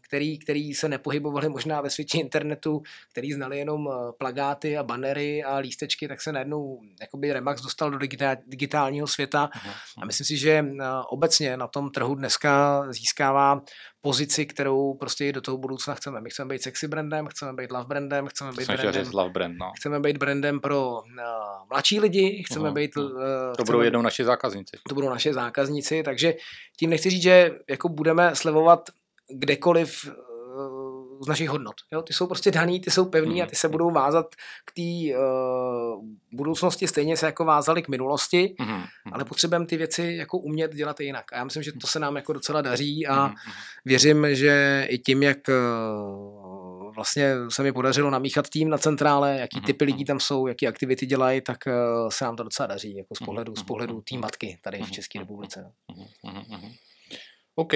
[0.08, 5.44] který, který se nepohybovali možná ve světě internetu, který znali jenom eh, plagáty a banery
[5.44, 7.98] a lístečky, tak se najednou jakoby Remax dostal do
[8.46, 9.50] digitálního světa
[10.02, 13.60] a myslím si, že eh, obecně na tom trhu dneska získává
[14.00, 16.20] pozici, kterou prostě do toho budoucna chceme.
[16.20, 19.12] My chceme být sexy brandem, chceme být love brandem, chceme být Jsem chtěl brandem, říct
[19.14, 19.72] love brand, no.
[19.76, 21.00] chceme být brandem pro uh,
[21.70, 22.96] mladší lidi, chceme Mhm, být...
[22.96, 23.04] mhm.
[23.06, 23.20] Uh,
[23.56, 24.76] To budou jednou naši zákazníci.
[24.88, 26.34] to budou naše zákazníci, takže
[26.78, 28.90] tím nechci říct, že jako budeme slevovat
[29.38, 30.12] kdekoliv eh,
[31.24, 31.74] z našich hodnot.
[31.92, 32.02] Jo?
[32.02, 34.26] Ty jsou prostě daný, ty jsou pevný a ty se budou vázat
[34.64, 39.76] k té uh, budoucnosti stejně se jako vázaly k minulosti, Mhm, mhm, ale potřebujeme ty
[39.76, 41.32] věci jako umět dělat jinak.
[41.32, 43.30] A já myslím, že to se nám jako docela daří a
[43.84, 45.54] věřím, že i tím, jak eh,
[46.94, 51.06] vlastně se mi podařilo namíchat tým na centrále, jaký typy lidí tam jsou, jaký aktivity
[51.06, 51.72] dělají, tak eh,
[52.08, 55.18] se nám to docela daří, jako z pohledu, z pohledu té matky tady v České
[55.18, 55.72] republice.
[57.54, 57.72] OK,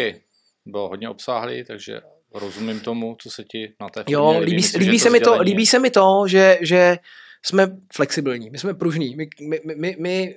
[0.68, 2.00] bylo hodně obsáhlý, takže
[2.34, 5.66] rozumím tomu, co se ti na té Jo, líbí, líbí, že se mi to, líbí
[5.66, 6.98] se mi to, že, že
[7.42, 9.16] jsme flexibilní, my jsme pružní.
[9.16, 10.36] My, my, my, my, my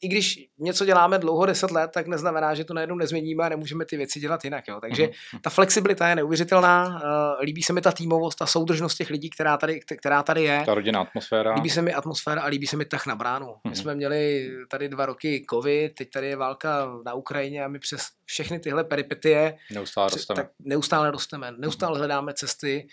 [0.00, 3.84] i když něco děláme dlouho, deset let, tak neznamená, že to najednou nezměníme a nemůžeme
[3.84, 4.68] ty věci dělat jinak.
[4.68, 4.78] Jo.
[4.80, 7.00] Takže Mhm, ta flexibilita je neuvěřitelná, uh,
[7.44, 10.62] líbí se mi ta týmovost, ta soudržnost těch lidí, která tady, která tady je.
[10.66, 11.54] Ta rodinná atmosféra.
[11.54, 13.46] Líbí se mi atmosféra a líbí se mi tah na bránu.
[13.46, 13.74] My Mhm.
[13.74, 18.06] jsme měli tady dva roky covid, teď tady je válka na Ukrajině a my přes
[18.24, 20.36] všechny tyhle peripetie Neustále rosteme.
[20.42, 22.86] tak neustále rosteme, neustále hledáme cesty,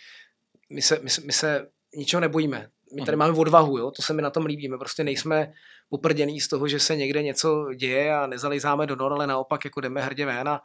[0.72, 2.70] my se, my, se, my se ničeho nebojíme.
[2.96, 3.20] My tady Mhm.
[3.20, 3.92] máme odvahu, jo?
[3.92, 4.70] to se mi na tom líbí.
[4.70, 5.54] My prostě nejsme
[5.90, 9.82] poprděný z toho, že se někde něco děje a nezalizáme do nor, ale naopak jako
[9.82, 10.62] jdeme hrdě ven a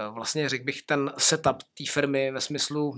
[0.00, 2.96] eh, vlastně řekl bych ten setup té firmy ve smyslu uh,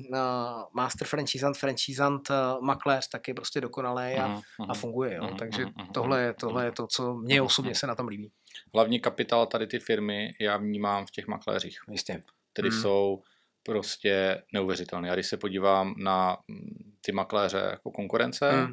[0.75, 4.75] master franchisant, franchisant, uh, makléř, tak je prostě dokonalý a, Mhm, a mhm.
[4.75, 5.15] funguje.
[5.15, 5.25] Jo?
[5.25, 8.33] Mhm, Takže tohle, je- tohle je to, co mě osobně se na tom líbí.
[8.75, 12.23] Hlavní kapitál tady ty firmy já vnímám v těch makléřích, Jistě.
[12.53, 12.81] který Mm.
[12.83, 13.23] jsou
[13.63, 15.11] prostě neuvěřitelné.
[15.11, 18.73] A když se podívám na mm, ty makléře jako konkurence, Mm.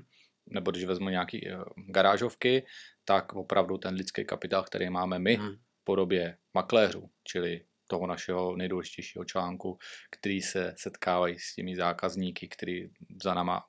[0.50, 1.58] Nebo když vezmu nějaký eh,
[1.92, 2.66] garážovky,
[3.06, 5.50] tak opravdu ten lidský kapitál, který máme my Mm.
[5.56, 9.78] v podobě makléřů, čili toho našeho nejdůležitějšího článku,
[10.12, 12.90] který se setkávají s těmi zákazníky, který
[13.24, 13.66] za, náma,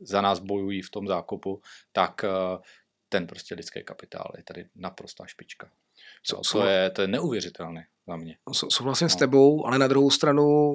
[0.00, 2.28] za nás bojují v tom zákupu, tak eh,
[3.08, 5.70] ten prostě lidský kapitál je tady naprostá špička.
[6.22, 8.36] Co- to, je, to je neuvěřitelné za mě.
[8.52, 9.18] Sou- Souhlasím s No.
[9.18, 10.74] tebou, ale na druhou stranu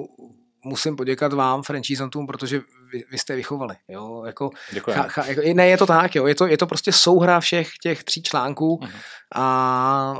[0.64, 2.60] musím poděkat vám, franchisantům, protože
[2.96, 3.74] vy, vy jste vychovali.
[3.88, 4.22] Jo?
[4.26, 4.92] Jako, Děkuji.
[4.92, 6.26] cha, cha, jako, ne, je to tak, jo?
[6.26, 8.92] Je, to, je to prostě souhra všech těch tří článků Mhm.
[9.34, 10.14] a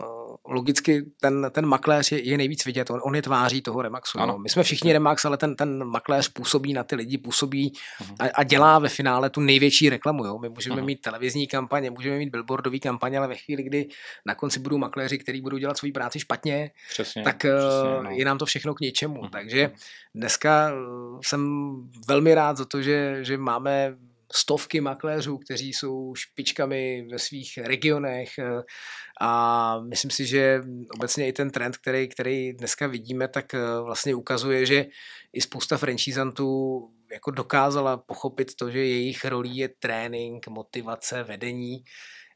[0.49, 4.19] logicky ten, ten makléř je, je nejvíc vidět, on, on je tváří toho Remaxu.
[4.21, 4.33] Ano.
[4.33, 4.39] Jo?
[4.39, 8.15] My jsme všichni Remax, ale ten, ten makléř působí na ty lidi, působí Mhm.
[8.21, 10.25] a, a dělá ve finále tu největší reklamu.
[10.25, 10.39] Jo?
[10.39, 10.87] My můžeme Mhm.
[10.87, 13.89] mít televizní kampaně, můžeme mít billboardové kampaně, ale ve chvíli, kdy
[14.27, 17.23] na konci budou makléři, kteří budou dělat svou práci špatně, Přesně.
[17.23, 18.11] tak přesně, přesně, no.
[18.11, 19.21] je nám to všechno k ničemu.
[19.21, 19.31] Mhm.
[19.31, 19.71] Takže
[20.15, 20.75] dneska eh,
[21.27, 21.73] jsem
[22.09, 23.97] velmi rád za to, že, že máme
[24.33, 28.63] stovky makléřů, kteří jsou špičkami ve svých regionech eh,
[29.21, 30.63] a myslím si, že
[30.95, 34.87] obecně i ten trend, který, který dneska vidíme, tak eh, vlastně ukazuje, že
[35.33, 36.81] i spousta franchisantů
[37.13, 41.85] jako dokázala pochopit to, že jejich rolí je trénink, motivace, vedení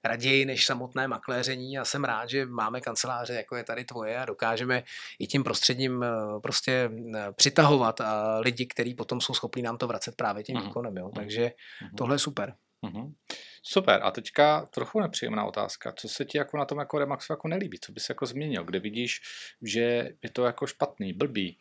[0.04, 4.24] raději než samotné makléření a jsem rád, že máme kanceláře, jako je tady tvoje a
[4.24, 4.82] dokážeme
[5.18, 6.10] i tím prostředím eh,
[6.42, 10.96] prostě eh, přitahovat a lidi, kteří potom jsou schopní nám to vracet právě tím výkonem.
[10.96, 11.10] Jo.
[11.14, 11.52] Takže
[11.96, 12.54] tohle je super.
[12.82, 13.14] Mm-hmm.
[13.62, 14.00] Super.
[14.02, 15.92] A teďka trochu nepříjemná otázka.
[15.92, 17.78] Co se ti jako na tom jako Remaxu jako nelíbí?
[17.80, 18.64] Co bys jako změnil?
[18.64, 19.20] Kde vidíš,
[19.62, 21.58] že je to jako špatný, blbý?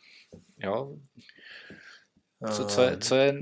[0.58, 0.96] Jo?
[2.48, 3.34] Co, co, je, co je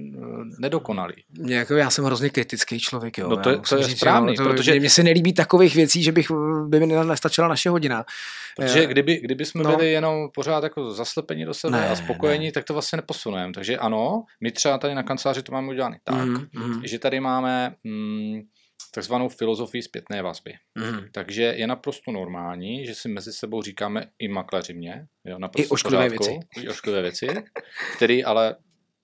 [0.59, 1.15] nedokonalý?
[1.47, 3.19] Jako já jsem hrozně kritický člověk.
[3.19, 3.29] Jo.
[3.29, 4.81] No to, je, to je říct, správný, to, protože...
[4.81, 6.31] Mně se nelíbí takových věcí, že bych,
[6.69, 8.05] by mi nestačila naše hodina.
[8.57, 9.77] Protože kdyby, kdyby jsme no.
[9.77, 12.53] byli jenom pořád jako zaslepení do sebe ne, a spokojení, ne.
[12.53, 13.53] tak to vlastně neposunujeme.
[13.53, 16.83] Takže ano, my třeba tady na kanceláři to máme udělané tak, mm, mm.
[16.85, 17.75] že tady máme...
[17.85, 18.41] Mm,
[18.95, 20.55] takzvanou filozofii zpětné vazby.
[20.75, 21.01] Mm.
[21.13, 26.09] Takže je naprosto normální, že si mezi sebou říkáme i maklařimě, jo, naprosto I ošklivé
[26.09, 26.39] věci.
[26.57, 27.27] I ošklivé věci,
[27.97, 28.57] který ale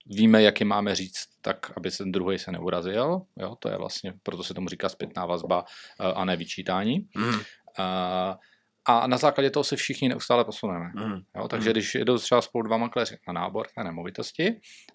[0.07, 3.21] víme, jak je máme říct, tak aby ten druhý se neurazil.
[3.37, 5.65] Jo, to je vlastně, proto se tomu říká zpětná vazba
[6.01, 7.09] eh, a ne vyčítání.
[7.17, 7.41] Mm.
[7.79, 8.39] A,
[8.85, 10.93] a na základě toho se všichni neustále posuneme.
[10.95, 11.21] Mm.
[11.37, 11.73] Jo, takže mm.
[11.73, 14.49] když jedou třeba spolu dva makléři na nábor na nemovitosti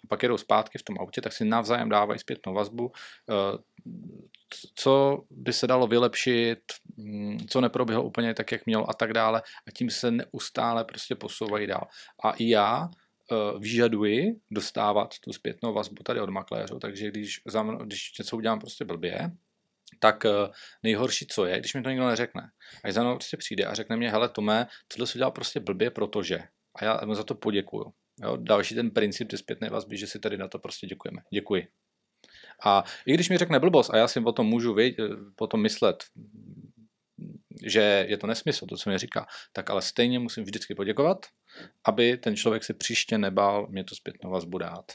[0.03, 2.91] a pak jedou zpátky v tom autě, tak si navzájem dávají zpětnou vazbu,
[3.29, 3.57] eh,
[4.75, 6.59] co by se dalo vylepšit,
[6.97, 9.41] mm, co neproběhlo úplně tak, jak mělo a tak dále.
[9.67, 11.87] A tím se neustále prostě posouvají dál.
[12.23, 12.89] A i já
[13.59, 18.59] vyžaduji dostávat tu zpětnou vazbu tady od makléřů, takže když, za mnou, když něco udělám
[18.59, 19.31] prostě blbě,
[19.99, 22.51] tak uh, nejhorší, co je, když mi to nikdo neřekne.
[22.83, 25.91] A za mnou prostě přijde a řekne mě, hele Tome, tohle se udělal prostě blbě,
[25.91, 26.39] protože.
[26.75, 27.93] A já mu za to poděkuju.
[28.23, 31.21] Jo, další ten princip té zpětné vazby, že si tady na to prostě děkujeme.
[31.33, 31.67] Děkuji.
[32.65, 36.03] A i když mi řekne blbost a já si o tom můžu vědět, potom myslet,
[37.65, 41.25] že je to nesmysl, to, co mi říká, tak ale stejně musím vždycky poděkovat,
[41.85, 44.85] aby ten člověk se příště nebál mě to zpětnou vazbu dát.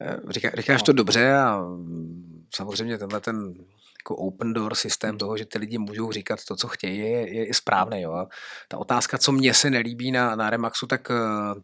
[0.00, 0.84] Eh, říká, říkáš no.
[0.84, 3.54] to dobře a mm, samozřejmě tenhle ten
[4.00, 7.54] jako open door systém toho, že ty lidi můžou říkat to, co chtějí, je, je,
[7.54, 8.00] správný.
[8.00, 8.26] Jo.
[8.68, 11.60] Ta otázka, co mně se nelíbí na, na Remaxu, tak uh,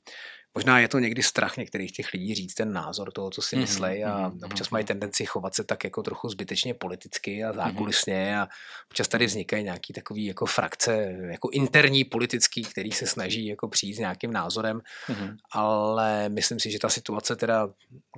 [0.54, 3.60] Možná je to někdy strach některých těch lidí říct ten názor toho, co si mm-hmm,
[3.60, 4.44] myslí a mm-hmm.
[4.44, 7.56] občas mají tendenci chovat se tak jako trochu zbytečně politicky a mhm.
[7.56, 8.48] zákulisně a
[8.90, 13.94] občas tady vznikají nějaký takový jako frakce, jako interní politický, který se snaží jako přijít
[13.94, 15.36] s nějakým názorem, mm-hmm.
[15.52, 17.68] ale myslím si, že ta situace teda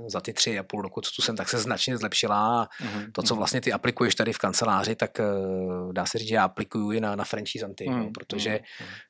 [0.06, 3.12] za ty tři a půl roku, co tu jsem, tak se značně zlepšila a mm-hmm.
[3.12, 3.38] to, co mhm.
[3.38, 5.24] vlastně ty aplikuješ tady v kanceláři, tak eh,
[5.92, 8.12] dá se říct, že já aplikuju i na, na franchisanty, mm-hmm.
[8.12, 8.60] protože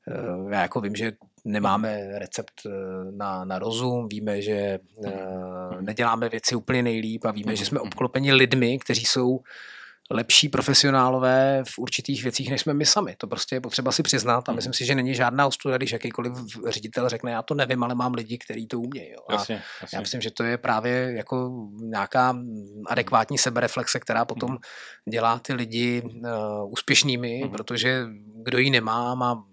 [0.09, 0.53] mm-hmm.
[0.53, 1.13] já jako vím, že
[1.47, 2.71] nemáme recept eh,
[3.17, 8.33] na, na rozum, víme, že uh, neděláme věci úplně nejlíp a víme, že jsme obklopeni
[8.33, 9.41] lidmi, kteří jsou
[10.11, 13.15] lepší profesionálové v určitých věcích, než jsme my sami.
[13.19, 16.33] To prostě je potřeba si přiznat a myslím si, že není žádná ostuda, když jakýkoliv
[16.69, 19.11] ředitel řekne, já to nevím, ale mám lidi, kteří to umějí.
[19.11, 19.19] Jo.
[19.29, 19.97] A jasně, jasně.
[19.97, 22.37] Já myslím, že to je právě jako nějaká
[22.87, 24.59] adekvátní sebereflexe, která potom
[25.11, 28.07] dělá ty lidi uh, úspěšnými, protože
[28.43, 29.45] kdo ji nemá, má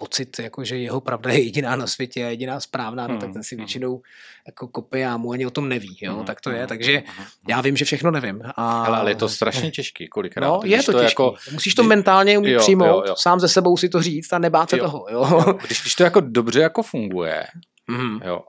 [0.00, 3.32] pocit, jako, že jeho pravda je jediná na světě a jediná správná, no, tak hmm,
[3.32, 3.64] ten si hmm.
[3.64, 4.02] většinou
[4.46, 7.02] jako kope a mu ani o tom neví, jo, hmm, tak to je, takže
[7.48, 8.42] já vím, že všechno nevím.
[8.44, 8.84] A...
[8.84, 10.46] Ale, ale je to strašně těžký, kolikrát.
[10.46, 11.12] No, je to, to těžký.
[11.12, 11.34] Jako...
[11.52, 13.14] Musíš to mentálně umít jo, přijmout, jo, jo.
[13.16, 14.84] sám ze sebou si to říct a nebát se jo.
[14.84, 15.28] toho, jo.
[15.30, 15.58] jo.
[15.66, 17.46] Když, když to jako dobře jako funguje,
[17.88, 18.20] mm.
[18.24, 18.40] jo,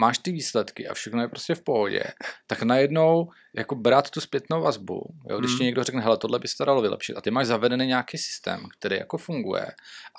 [0.00, 2.02] máš ty výsledky a všechno je prostě v pohodě,
[2.46, 5.58] tak najednou jako brát tu zpětnou vazbu, jo, když mm.
[5.58, 8.60] ti někdo řekne, hele, tohle by se dalo vylepšit a ty máš zavedený nějaký systém,
[8.78, 9.66] který jako funguje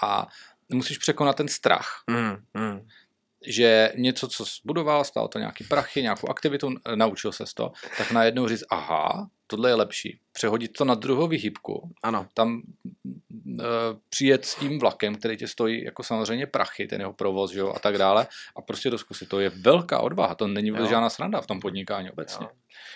[0.04, 0.27] a
[0.73, 2.03] musíš překonat ten strach.
[2.07, 2.88] Mm, mm.
[3.47, 8.47] Že něco, co zbudoval, stalo to nějaký prachy, nějakou aktivitu, naučil se to, tak najednou
[8.47, 10.19] říct, aha, tohle je lepší.
[10.34, 11.89] Přehodit to na druhou vyhybku.
[12.04, 12.28] Ano.
[12.34, 12.62] Tam
[13.60, 13.63] e,
[14.10, 17.74] přijet s tím vlakem, který tě stojí jako samozřejmě prachy, ten jeho provoz, že jo,
[17.76, 18.28] a tak dále.
[18.56, 19.30] A prostě to zkusit.
[19.30, 22.46] To je velká odvaha, to není vůbec žádná sranda v tom podnikání obecně.
[22.46, 22.50] Jo.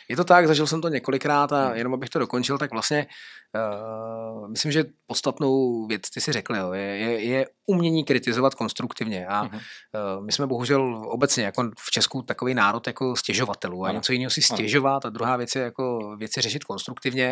[0.10, 3.08] Je to tak, zažil jsem to několikrát a jenom abych to dokončil, tak vlastně
[3.56, 9.28] uh, myslím, že podstatnou věc, ty si řekl, jo, je, je, je umění kritizovat konstruktivně
[9.28, 9.56] a uh-huh.
[9.56, 13.98] uh, my jsme bohužel obecně jako v Česku takový národ jako stěžovatelů a ano.
[13.98, 17.25] něco jiného si stěžovat a druhá věc je jako věci řešit konstruktivně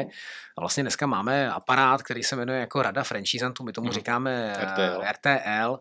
[0.58, 3.94] a vlastně dneska máme aparát, který se jmenuje jako Rada franchisantů, my tomu uh-huh.
[3.94, 5.04] říkáme RTL.
[5.12, 5.80] RTL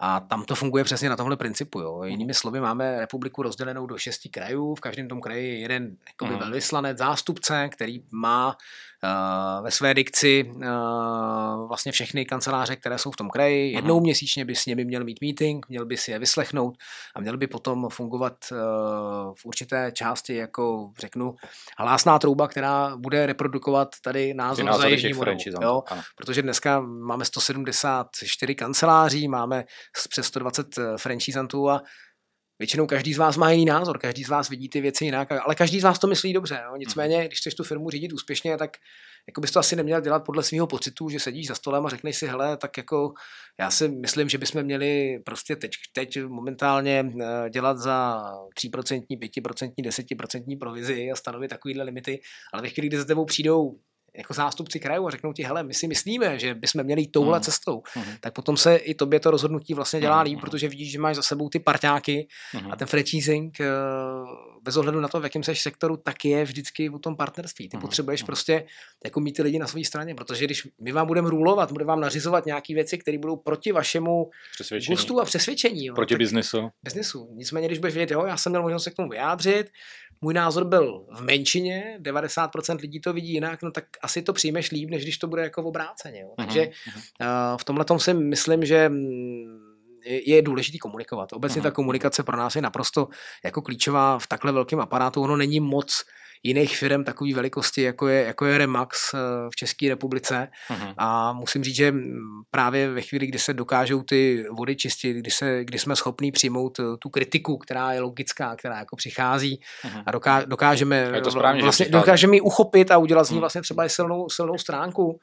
[0.00, 1.80] a tam to funguje přesně na tomhle principu.
[1.80, 2.04] Jo.
[2.04, 6.36] Jinými slovy, máme republiku rozdělenou do šesti krajů, v každém tom kraji je jeden jakoby,
[6.36, 8.56] velvyslanec, zástupce, který má
[9.62, 13.72] ve své dikci uh, vlastně všechny kanceláře, které jsou v tom kraji.
[13.72, 16.74] Jednou měsíčně by s nimi měl mít meeting, měl by si je vyslechnout
[17.14, 18.58] a měl by potom fungovat uh,
[19.34, 21.34] v určité části jako, řeknu,
[21.78, 25.12] hlásná trouba, která bude reprodukovat tady názor za Jižní
[25.62, 25.82] jo?
[26.16, 29.64] Protože dneska máme 174 kanceláří, máme
[30.08, 31.82] přes 120 franchisantů a
[32.58, 35.54] Většinou každý z vás má jiný názor, každý z vás vidí ty věci jinak, ale
[35.54, 36.62] každý z vás to myslí dobře.
[36.64, 36.76] Jo?
[36.76, 38.76] Nicméně, když chceš tu firmu řídit úspěšně, tak
[39.28, 42.16] jako bys to asi neměl dělat podle svého pocitu, že sedíš za stolem a řekneš
[42.16, 43.12] si, hele, tak jako
[43.60, 48.24] já si myslím, že bychom měli prostě teď, teď momentálně eh, dělat za
[48.60, 52.20] 3%, 5%, 10% provizi a stanovit takovýhle limity,
[52.52, 53.78] ale ve chvíli, kdy za tebou přijdou
[54.16, 57.38] jako zástupci krajů a řeknou ti, hele, my si myslíme, že bychom měli jít touhle
[57.38, 57.42] mm.
[57.42, 58.02] cestou, mm.
[58.20, 60.40] tak potom se i tobě to rozhodnutí vlastně dělá líp, mm.
[60.40, 62.72] protože vidíš, že máš za sebou ty parťáky mm.
[62.72, 63.66] a ten franchising eh,
[64.62, 67.68] bez ohledu na to, v jakém seš sektoru, tak je vždycky o tom partnerství.
[67.68, 67.80] Ty mm.
[67.80, 68.26] potřebuješ mm.
[68.26, 68.66] prostě
[69.04, 72.00] jako mít ty lidi na své straně, protože když my vám budeme rulovat, budeme vám
[72.00, 74.30] nařizovat nějaké věci, které budou proti vašemu
[74.88, 75.86] gustu a přesvědčení.
[75.86, 76.70] Jo, proti biznesu.
[76.82, 77.28] Biznesu.
[77.34, 79.70] Nicméně, když budeš vědět, jo, já jsem měl možnost se k tomu vyjádřit,
[80.20, 84.70] můj názor byl v menšině, 90% lidí to vidí jinak, no tak asi to přijmeš
[84.70, 86.20] líp, než když to bude jako v obráceně.
[86.20, 86.28] Jo.
[86.36, 89.74] Takže uh, v tomhle tom si myslím, že mm,
[90.26, 91.32] je důležitý komunikovat.
[91.32, 93.08] Obecně ta komunikace pro nás je naprosto
[93.44, 95.22] jako klíčová v takhle velkém aparátu.
[95.22, 96.04] Ono není moc
[96.44, 99.18] jiných firm takové velikosti, jako je, jako je Remax eh,
[99.50, 100.48] v České republice.
[100.70, 100.94] Uh-huh.
[100.98, 101.94] A musím říct, že
[102.50, 106.80] právě ve chvíli, kdy se dokážou ty vody čistit, kdy, se, kdy jsme schopní přijmout
[106.80, 110.02] eh, tu kritiku, která je logická, která jako přichází uh-huh.
[110.06, 113.62] a doká, dokážeme, a to správně, vlastně, dokážeme ji uchopit a udělat z ní vlastně
[113.62, 115.20] třeba i silnou, silnou stránku,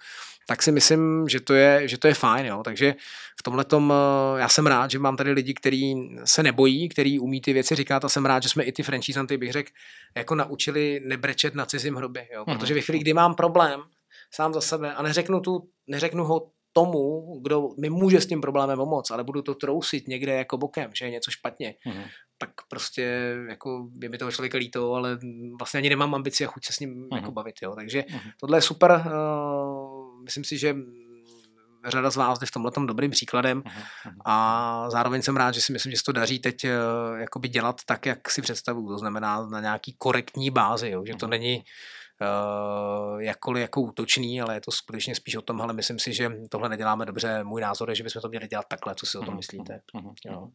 [0.48, 2.46] tak si myslím, že to je, že to je fajn.
[2.46, 2.62] Jo.
[2.64, 2.96] Takže
[3.40, 7.20] v tomhle tom eh, já jsem rád, že mám tady lidi, kteří se nebojí, kteří
[7.20, 9.72] umí ty věci říkat a jsem rád, že jsme i ty franchisanty, bych řekl,
[10.16, 12.28] jako naučili nebrečet na cizím hrobě.
[12.34, 12.44] Jo.
[12.48, 12.58] Mhm.
[12.58, 13.82] Protože ve chvíli, kdy mám problém
[14.34, 18.78] sám za sebe a neřeknu, tu, neřeknu ho tomu, kdo mi může s tím problémem
[18.78, 22.04] pomoct, ale budu to trousit někde jako bokem, že je něco špatně, mm-hmm.
[22.38, 25.20] tak prostě jako je mi toho člověka líto, ale
[25.60, 27.16] vlastně ani nemám ambici a chuť se s ním mm-hmm.
[27.16, 27.56] jako bavit.
[27.62, 27.76] Jo.
[27.76, 28.32] Takže mm-hmm.
[28.40, 29.04] tohle je super.
[29.06, 30.76] Uh, myslím si, že
[31.86, 33.64] řada z vás je v tomhle dobrým příkladem
[34.26, 36.72] a zároveň jsem rád, že si myslím, že se to daří teď eh,
[37.18, 41.28] jakoby dělat tak, jak si představuju, to znamená na nějaký korektní bázi, jo, že to
[41.28, 41.64] není
[42.22, 46.32] uh, jakkoliv jako útočný, ale je to skutečně spíš o tom, ale myslím si, že
[46.50, 47.44] tohle neděláme dobře.
[47.44, 49.80] Můj názor je, že bychom to měli dělat takhle, co si o tom myslíte.
[50.26, 50.48] Jo.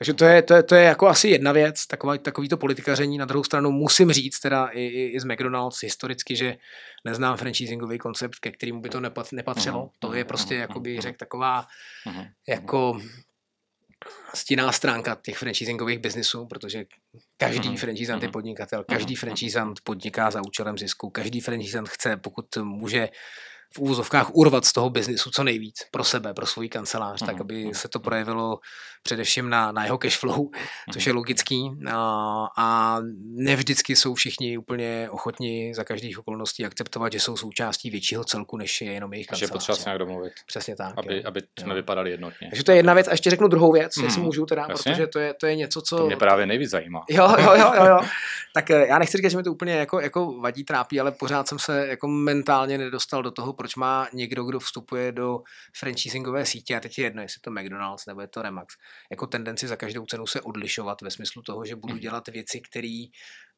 [0.00, 3.18] Takže to je, to, je, to je jako asi jedna věc, taková, takový to politikaření.
[3.18, 6.56] Na druhou stranu musím říct teda i, i, i z McDonald's historicky, že
[7.04, 9.00] neznám franchisingový koncept, ke kterému by to
[9.32, 9.84] nepatřilo.
[9.84, 9.90] Uh-huh.
[9.98, 11.66] To je prostě, jako bych řekl, taková
[12.06, 12.30] uh-huh.
[12.48, 13.00] jako
[14.34, 16.84] stinná stránka těch franchisingových biznisů, protože
[17.36, 17.76] každý uh-huh.
[17.76, 23.08] franchisant je podnikatel, každý franchisant podniká za účelem zisku, každý franchisant chce, pokud může
[23.74, 27.26] v úvozovkách urvat z toho biznisu co nejvíc pro sebe, pro svůj kancelář, mm.
[27.26, 27.74] tak mhm, aby mhm.
[27.74, 28.58] se to projevilo
[29.02, 30.46] především na, na jeho cashflow,
[30.92, 31.70] což je logický.
[31.90, 37.90] A, a ne vždycky jsou všichni úplně ochotní za každých okolností akceptovat, že jsou součástí
[37.90, 39.50] většího celku, než je jenom jejich kancelář.
[39.50, 40.32] Že potřeba se nějak domluvit.
[40.46, 40.94] Přesně tak.
[40.96, 41.74] Aby, aby jsme jo.
[41.74, 42.48] vypadali jednotně.
[42.50, 43.08] Takže to je jedna věc.
[43.08, 44.04] A ještě řeknu druhou věc, mm.
[44.04, 44.92] jestli můžu teda, Jasně?
[44.92, 45.96] protože to je, to je něco, co...
[45.96, 47.00] To mě právě nejvíc zajímá.
[47.10, 47.84] Jo, jo, jo, jo.
[47.84, 47.98] jo.
[48.54, 51.48] tak eh, já nechci říkat, že mi to úplně jako, jako vadí, trápí, ale pořád
[51.48, 55.42] jsem se jako mentálně nedostal do toho, proč má někdo, kdo vstupuje do
[55.76, 58.74] franchisingové sítě, a teď je jedno, jestli to McDonald's nebo je to Remax,
[59.10, 62.00] jako tendenci za každou cenu se odlišovat ve smyslu toho, že budu mhm.
[62.00, 63.04] dělat věci, které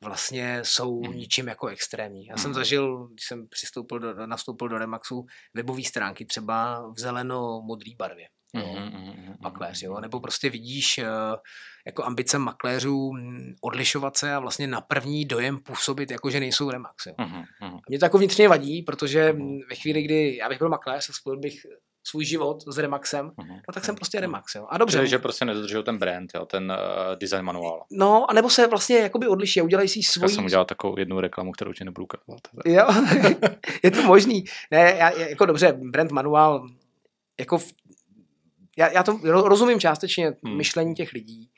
[0.01, 1.13] vlastně jsou mm.
[1.13, 2.27] ničím jako extrémní.
[2.27, 2.55] Já jsem mhm.
[2.55, 8.29] zažil, když jsem přistoupil do, nastoupil do Remaxu, webové stránky třeba v zeleno-modré barvě.
[8.57, 10.01] Mm-hmm, makléř, jo?
[10.01, 11.05] Nebo prostě vidíš uh,
[11.87, 16.71] jako ambice makléřů mm, odlišovat se a vlastně na první dojem působit, jako že nejsou
[16.71, 17.07] Remax.
[17.07, 17.15] Jo?
[17.19, 17.81] Mm-hmm.
[17.89, 21.13] Mě to jako vnitřně vadí, protože mm, ve chvíli, kdy já bych byl makléř a
[21.13, 21.55] spojil bych
[22.07, 23.55] svůj život s Remaxem, uh-huh.
[23.69, 24.67] no tak jsem prostě Remax, jo.
[24.71, 24.99] A dobře.
[24.99, 27.85] Že, že prostě nedodržují ten brand, jo, ten uh, design manuál.
[27.91, 30.25] No, anebo se vlastně jakoby odliší a udělají si svůj...
[30.25, 32.41] Já jsem udělal takovou jednu reklamu, kterou ti nebudu ukazovat.
[32.67, 32.87] Jo,
[33.83, 34.45] je to možný.
[34.71, 36.69] Ne, já, jako dobře, brand manuál,
[37.41, 37.73] jako v,
[38.79, 40.57] já, já to rozumím částečně hmm.
[40.57, 41.51] myšlení těch lidí,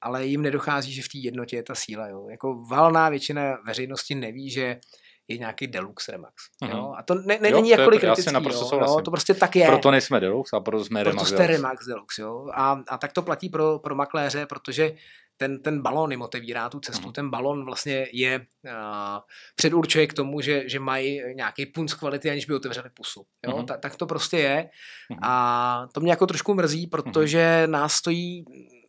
[0.00, 2.08] ale jim nedochází, že v té jednotě je ta síla.
[2.08, 2.28] Jo.
[2.30, 4.80] Jako valná většina veřejnosti neví, že
[5.28, 6.34] je nějaký Deluxe Remax.
[6.64, 6.76] Mm-hmm.
[6.76, 6.94] Jo?
[6.98, 8.34] A to ne, ne, jo, není jakkoliv kritický.
[8.34, 8.80] Jo?
[8.80, 9.00] Jo?
[9.04, 9.66] To prostě tak je.
[9.66, 11.16] Proto nejsme Deluxe a proto jsme Remax.
[11.22, 12.22] Proto jste Remax Deluxe.
[12.22, 12.46] Jo?
[12.54, 14.92] A, a tak to platí pro, pro makléře, protože
[15.38, 17.06] ten, ten balon jim otevírá tu cestu.
[17.06, 17.12] Mm.
[17.12, 19.20] Ten balon vlastně je uh,
[19.56, 23.26] předurčuje k tomu, že, že mají nějaký punc kvality, aniž by otevřeli pusu.
[23.46, 23.58] Jo?
[23.58, 23.66] Mm.
[23.66, 24.70] Ta, tak to prostě je.
[25.10, 25.18] Mm.
[25.22, 27.72] A to mě jako trošku mrzí, protože mm.
[27.72, 28.44] nás stojí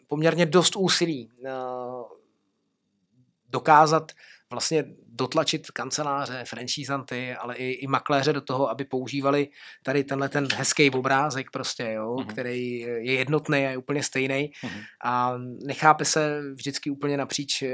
[0.08, 1.50] poměrně dost úsilí uh,
[3.50, 4.12] dokázat
[4.50, 4.86] vlastně
[5.20, 9.48] dotlačit kanceláře, franchisanty, ale i, i makléře do toho, aby používali
[9.84, 12.26] tady tenhle ten hezký obrázek prostě, jo, mm-hmm.
[12.26, 14.84] který je jednotný a je úplně stejný mm-hmm.
[15.04, 15.34] a
[15.66, 17.68] nechápe se vždycky úplně napříč eh,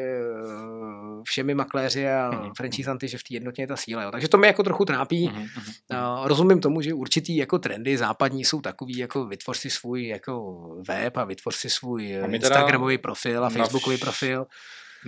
[1.23, 2.51] všemi makléři a mm-hmm.
[2.57, 4.03] franchisanty, že v té jednotě je ta síla.
[4.03, 4.11] Jo.
[4.11, 5.29] Takže to mě jako trochu trápí.
[5.29, 6.23] Mm-hmm.
[6.23, 10.55] Rozumím tomu, že určitý jako trendy západní jsou takový, jako vytvoř si svůj jako
[10.87, 14.45] web a vytvoř si svůj Instagramový profil a Facebookový profil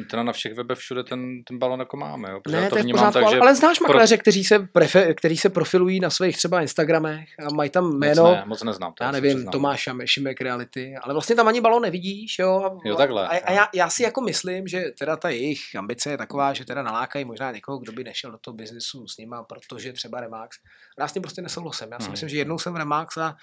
[0.09, 2.31] teda na všech webech všude ten, ten balon jako máme.
[2.31, 2.41] Jo?
[2.47, 4.21] Ne, to, to je vnímám tak, ale, ale znáš makléře, pro...
[4.21, 8.23] kteří, se prefe, kteří se profilují na svých třeba Instagramech a mají tam jméno.
[8.23, 8.93] Moc, ne, moc neznám.
[8.93, 12.39] To já nevím, Tomáš Šimek Reality, ale vlastně tam ani balon nevidíš.
[12.39, 13.27] Jo, a, jo takhle.
[13.27, 16.65] A, a já, já, si jako myslím, že teda ta jejich ambice je taková, že
[16.65, 20.57] teda nalákají možná někoho, kdo by nešel do toho biznesu s nima, protože třeba Remax.
[20.99, 21.87] Já s tím prostě nesouhlasím.
[21.91, 22.11] Já si hmm.
[22.11, 23.35] myslím, že jednou jsem v Remax a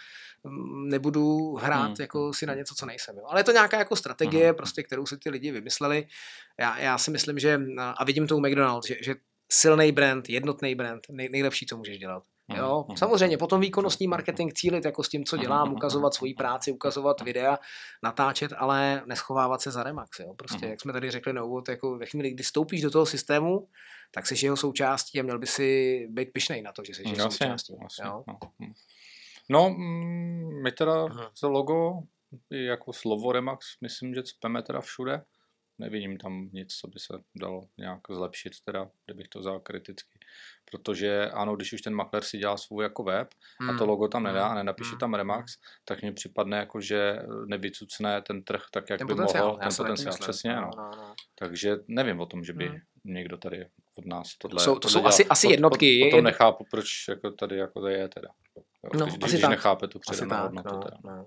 [0.44, 1.96] mm, nebudu hrát hmm.
[2.00, 3.16] jako si na něco, co nejsem.
[3.16, 3.24] Jo.
[3.28, 4.56] Ale je to nějaká jako strategie, hmm.
[4.56, 6.06] prostě, kterou si ty lidi vymysleli
[6.60, 9.14] já, já si myslím, že, a vidím to u McDonald's, že, že
[9.52, 12.22] silný brand, jednotný brand, nej, nejlepší, co můžeš dělat.
[12.56, 17.20] Jo, samozřejmě, potom výkonnostní marketing cílit jako s tím, co dělám, ukazovat svoji práci, ukazovat
[17.20, 17.58] videa,
[18.02, 20.18] natáčet, ale neschovávat se za Remax.
[20.18, 20.34] Jo.
[20.34, 23.68] Prostě, jak jsme tady řekli na úvod, jako ve chvíli, kdy stoupíš do toho systému,
[24.14, 27.30] tak jsi jeho součástí a měl by si být pišnej na to, že jsi jeho
[27.30, 27.74] součástí.
[27.80, 28.24] Vlastně, jo?
[28.28, 28.38] No,
[29.48, 31.06] no mm, my teda
[31.40, 31.92] za logo
[32.50, 35.22] jako slovo Remax, myslím, že cpeme teda všude
[35.78, 40.18] nevidím tam nic, co by se dalo nějak zlepšit, teda, kdybych to vzal kriticky.
[40.70, 43.28] Protože ano, když už ten makler si dělá svůj jako web
[43.60, 43.70] mm.
[43.70, 43.88] a to hmm.
[43.88, 44.56] logo tam nedá a hmm.
[44.56, 44.98] nenapíše mm.
[44.98, 45.52] tam Remax,
[45.84, 49.58] tak mi připadne jako, že nevycucne ten trh tak, jak ten by potenciál, mohl.
[49.58, 50.56] Ten potenciál, přesně.
[50.56, 50.70] No, no.
[50.76, 51.14] No, no.
[51.38, 52.76] Takže nevím o tom, že by mm.
[53.04, 53.66] někdo tady
[53.98, 54.54] od nás tohle...
[54.54, 56.04] To jsou, to jsou asi, asi jednotky.
[56.04, 58.28] Potom to nechápu, proč jako tady jako to je teda.
[58.94, 60.74] No, když, když nechápe tu předanou hodnotu.
[60.74, 60.96] No, teda.
[61.04, 61.26] No.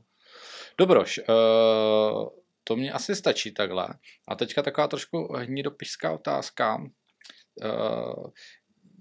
[0.78, 2.30] Dobroš, uh,
[2.68, 3.88] to mě asi stačí takhle.
[4.28, 6.78] A teďka taková trošku hnidopišská otázka.
[7.64, 8.26] Uh,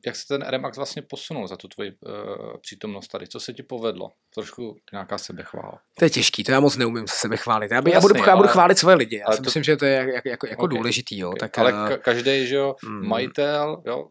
[0.06, 3.26] jak se ten Remax vlastně posunul za tu tvoji uh, přítomnost tady?
[3.26, 4.12] Co se ti povedlo?
[4.34, 5.80] Trošku nějaká sebechvála.
[5.98, 7.70] To je těžký, to já moc neumím se sebechválit.
[7.70, 9.16] Já, by, já, budu, já budu chválit svoje lidi.
[9.16, 11.18] Já si to, myslím, že to je jako, jako, jako okay, důležitý.
[11.18, 11.28] Jo.
[11.28, 11.38] Okay.
[11.38, 13.08] Tak, ale ka- každý, že jo, mm.
[13.08, 14.08] majitel, jo,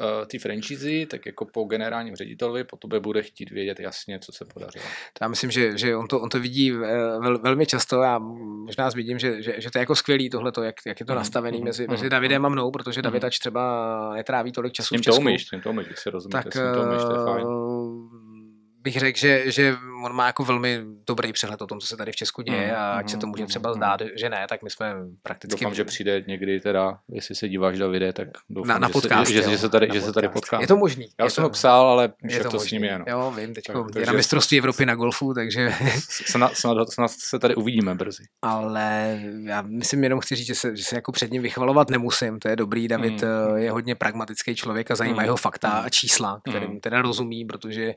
[0.00, 4.32] uh, ty franchízy, tak jako po generálním ředitelovi po tobě bude chtít vědět jasně, co
[4.32, 4.84] se podařilo.
[5.20, 8.18] Já myslím, že, že on, to, on to vidí vel, velmi často a
[8.64, 11.16] možná vidím, že, že, že to je jako skvělý tohleto, jak, jak je to mm,
[11.16, 14.94] nastavený mm, mezi, mm, mezi Davidem a mnou, protože David ač třeba netráví tolik času
[14.96, 15.22] v Česku.
[15.22, 17.69] To umíš, tím to umíš, si rozumíte, tak, to umíš, to je fajn
[18.82, 22.12] bych řekl, že, že on má jako velmi dobrý přehled o tom, co se tady
[22.12, 24.62] v Česku děje mm, a ať mm, se to může třeba zdát, že ne, tak
[24.62, 25.64] my jsme prakticky...
[25.64, 29.30] Doufám, že přijde někdy teda, jestli se díváš do videa, tak doufám, na, na podcast,
[29.30, 30.62] že, že, že, se tady, že se tady potkáme.
[30.62, 31.06] Je to možný.
[31.20, 32.98] Já jsem ho psal, ale je to, to s ním je.
[32.98, 33.04] No.
[33.08, 33.64] Jo, vím, teď
[33.98, 35.72] je na mistrovství Evropy na golfu, takže...
[36.08, 38.24] snad, snad, snad se tady uvidíme brzy.
[38.42, 42.38] Ale já myslím, jenom chci říct, že se, že se jako před ním vychvalovat nemusím,
[42.38, 43.56] to je dobrý, David mm.
[43.56, 45.30] je hodně pragmatický člověk a zajímají mm.
[45.30, 46.80] ho fakta a čísla, kterým mm.
[46.80, 47.94] teda rozumí, protože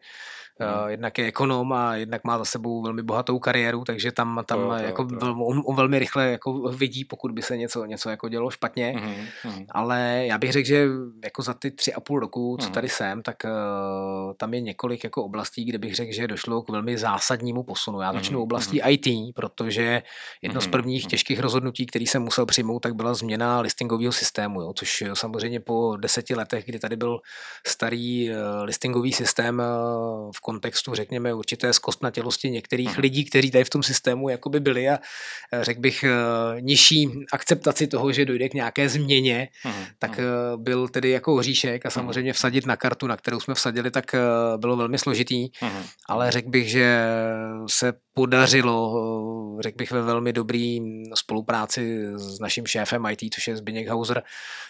[0.59, 4.59] Uh, jednak je ekonom a jednak má za sebou velmi bohatou kariéru, takže tam, tam
[4.59, 5.31] to, to, jako to.
[5.31, 8.93] On, on velmi rychle jako vidí, pokud by se něco, něco jako dělo špatně.
[8.97, 9.65] Mm-hmm.
[9.71, 10.87] Ale já bych řekl, že
[11.23, 12.71] jako za ty tři a půl roku, co mm-hmm.
[12.71, 16.69] tady jsem, tak uh, tam je několik jako oblastí, kde bych řekl, že došlo k
[16.69, 18.01] velmi zásadnímu posunu.
[18.01, 18.43] Já začnu mm-hmm.
[18.43, 18.81] oblastí.
[18.87, 20.03] IT, protože
[20.41, 20.63] jedno mm-hmm.
[20.63, 25.03] z prvních těžkých rozhodnutí, který jsem musel přijmout, tak byla změna listingového systému, jo, což
[25.13, 27.19] samozřejmě po deseti letech, kdy tady byl
[27.67, 28.29] starý
[28.63, 29.61] listingový systém
[30.35, 33.01] v kontextu, řekněme, určité zkostnatělosti některých mhm.
[33.01, 34.99] lidí, kteří tady v tom systému jakoby byli a
[35.53, 40.27] eh, řekl bych eh, nižší akceptaci toho, že dojde k nějaké změně, mhm, tak mhm.
[40.27, 44.15] Eh, byl tedy jako hříšek a samozřejmě vsadit na kartu, na kterou jsme vsadili, tak
[44.57, 45.49] bylo velmi složitý,
[46.09, 47.05] ale řekl bych, že
[47.69, 50.79] se podařilo, řekl bych, ve velmi dobrý
[51.15, 54.23] spolupráci s naším šéfem IT, což je Zbigněk Hauser,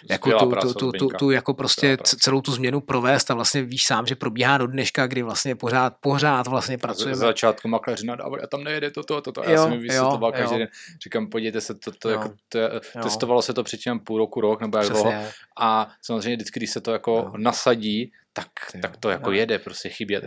[0.09, 3.85] jako tu, tu, tu, tu, tu, jako prostě celou tu změnu provést a vlastně víš
[3.85, 7.15] sám, že probíhá do dneška, kdy vlastně pořád, pořád vlastně pracujeme.
[7.15, 9.41] Z začátku makléři nadávají a tam nejede toto, toto.
[9.41, 10.67] A já jsem vysvětloval každý den.
[11.03, 12.59] Říkám, podívejte se, to, to, jako, to
[13.03, 15.13] testovalo se to předtím půl roku, rok nebo jak dlouho.
[15.59, 17.33] A samozřejmě vždycky, když se to jako jo.
[17.37, 18.47] nasadí, tak,
[18.81, 19.37] tak to jako jo.
[19.37, 20.23] jede, prostě chybět.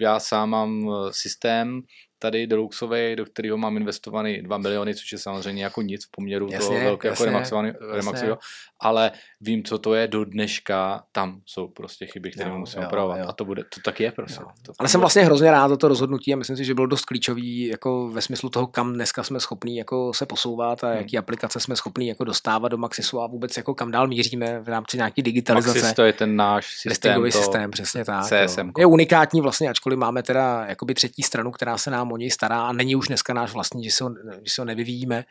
[0.00, 1.82] Já sám mám eh, systém,
[2.22, 6.48] tady Deluxový, do kterého mám investovaný 2 miliony, což je samozřejmě jako nic v poměru
[6.50, 7.62] jasně, toho velkého jako
[7.92, 8.38] Remaxového,
[8.80, 9.10] ale
[9.40, 13.32] vím, co to je do dneška, tam jsou prostě chyby, které jo, musím opravovat a
[13.32, 14.40] to bude, to tak je prostě.
[14.66, 17.04] To ale jsem vlastně hrozně rád za to rozhodnutí a myslím si, že bylo dost
[17.04, 20.96] klíčový jako ve smyslu toho, kam dneska jsme schopní jako se posouvat a hmm.
[20.96, 24.68] jaký aplikace jsme schopní jako dostávat do Maxisu a vůbec jako kam dál míříme v
[24.68, 25.78] rámci nějaký digitalizace.
[25.78, 27.30] Maxis to je ten náš systém.
[27.30, 28.24] systém, přesně tak.
[28.24, 28.70] CSM.
[28.78, 32.66] Je unikátní vlastně, ačkoliv máme teda jakoby třetí stranu, která se nám o něj stará
[32.66, 35.24] a není už dneska náš vlastní, že se ho, že se ho nevyvíjíme,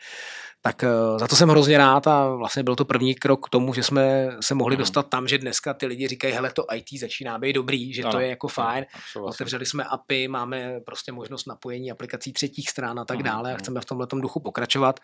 [0.64, 3.74] tak uh, za to jsem hrozně rád a vlastně byl to první krok k tomu,
[3.74, 4.78] že jsme se mohli mm.
[4.78, 8.12] dostat tam, že dneska ty lidi říkají, hele, to IT začíná být dobrý, že ano,
[8.12, 8.86] to je jako fajn.
[9.16, 13.24] Ano, Otevřeli jsme API, máme prostě možnost napojení aplikací třetích stran a tak mm.
[13.24, 15.00] dále a chceme v tomhle duchu pokračovat.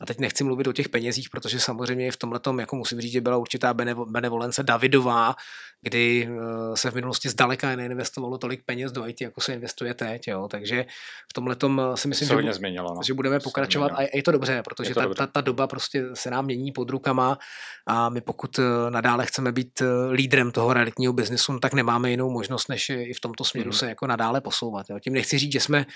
[0.00, 3.20] A teď nechci mluvit o těch penězích, protože samozřejmě v tomhle jako musím říct, že
[3.20, 3.74] byla určitá
[4.06, 5.34] benevolence Davidová,
[5.82, 10.28] kdy uh, se v minulosti zdaleka neinvestovalo tolik peněz do IT, jako se investuje teď.
[10.28, 10.48] Jo.
[10.48, 10.86] Takže
[11.28, 11.56] v tomhle
[11.92, 13.02] eh, si myslím, že, změnilo, no.
[13.02, 16.44] že budeme pokračovat a je to dobře, protože ta, ta, ta doba prostě se nám
[16.44, 17.38] mění pod rukama
[17.86, 22.30] a my pokud eh, nadále chceme být lídrem toho realitního biznesu, no tak nemáme jinou
[22.30, 23.72] možnost, než i v tomto směru mm.
[23.72, 24.86] se jako nadále posouvat.
[24.90, 24.98] Jo.
[24.98, 25.86] Tím nechci říct, že jsme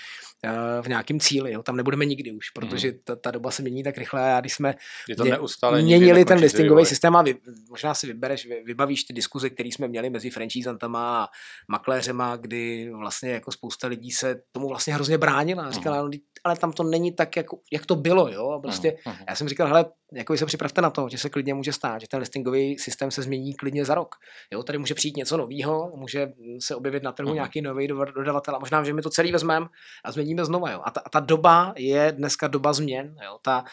[0.81, 1.63] v nějakém cíli, jo.
[1.63, 2.97] tam nebudeme nikdy už, protože mm.
[3.03, 4.75] ta, ta doba se mění tak rychle a když jsme
[5.09, 5.37] je to mě,
[5.81, 7.35] měnili ten listingový systém a vy,
[7.69, 11.27] možná si vybereš, vybavíš ty diskuze, které jsme měli mezi franchisantama a
[11.67, 16.09] makléřema, kdy vlastně jako spousta lidí se tomu vlastně hrozně bránila a říkala, no,
[16.43, 19.15] ale tam to není tak, jak, jak to bylo, jo, a prostě uh-huh.
[19.29, 22.01] já jsem říkal, hele, jako vy se připravte na to, že se klidně může stát,
[22.01, 24.15] že ten listingový systém se změní klidně za rok.
[24.51, 26.27] Jo, tady může přijít něco nového, může
[26.59, 27.33] se objevit na trhu uh-huh.
[27.33, 29.65] nějaký nový dodavatel a možná, že my to celý vezmeme
[30.03, 30.71] a změníme znova.
[30.71, 30.81] Jo.
[30.83, 33.15] A, ta, a ta doba je dneska doba změn.
[33.23, 33.39] Jo.
[33.41, 33.63] Ta,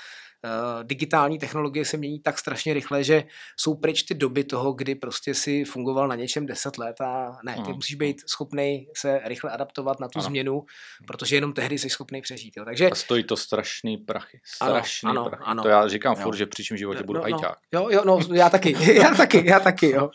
[0.83, 3.25] digitální technologie se mění tak strašně rychle, že
[3.57, 7.63] jsou pryč ty doby toho, kdy prostě si fungoval na něčem 10 let a ne,
[7.67, 10.29] ty musíš být schopný se rychle adaptovat na tu ano.
[10.29, 10.65] změnu,
[11.07, 12.57] protože jenom tehdy jsi schopný přežít.
[12.57, 12.65] Jo.
[12.65, 14.41] Takže, a stojí to strašný prachy.
[14.45, 15.45] Strašný ano, prachy.
[15.47, 16.23] Ano, to já říkám jo.
[16.23, 17.59] furt, že při čím životě no, budu no, ajťák.
[17.73, 20.11] Jo, jo, no, já taky, já taky, já taky, jo.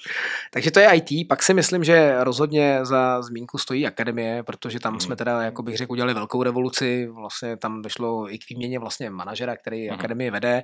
[0.52, 4.94] Takže to je IT, pak si myslím, že rozhodně za zmínku stojí akademie, protože tam
[4.94, 5.00] hmm.
[5.00, 9.10] jsme teda, jako bych řekl, udělali velkou revoluci, vlastně tam došlo i k výměně vlastně
[9.10, 9.98] manažera, který hmm.
[10.18, 10.64] Akademii vede.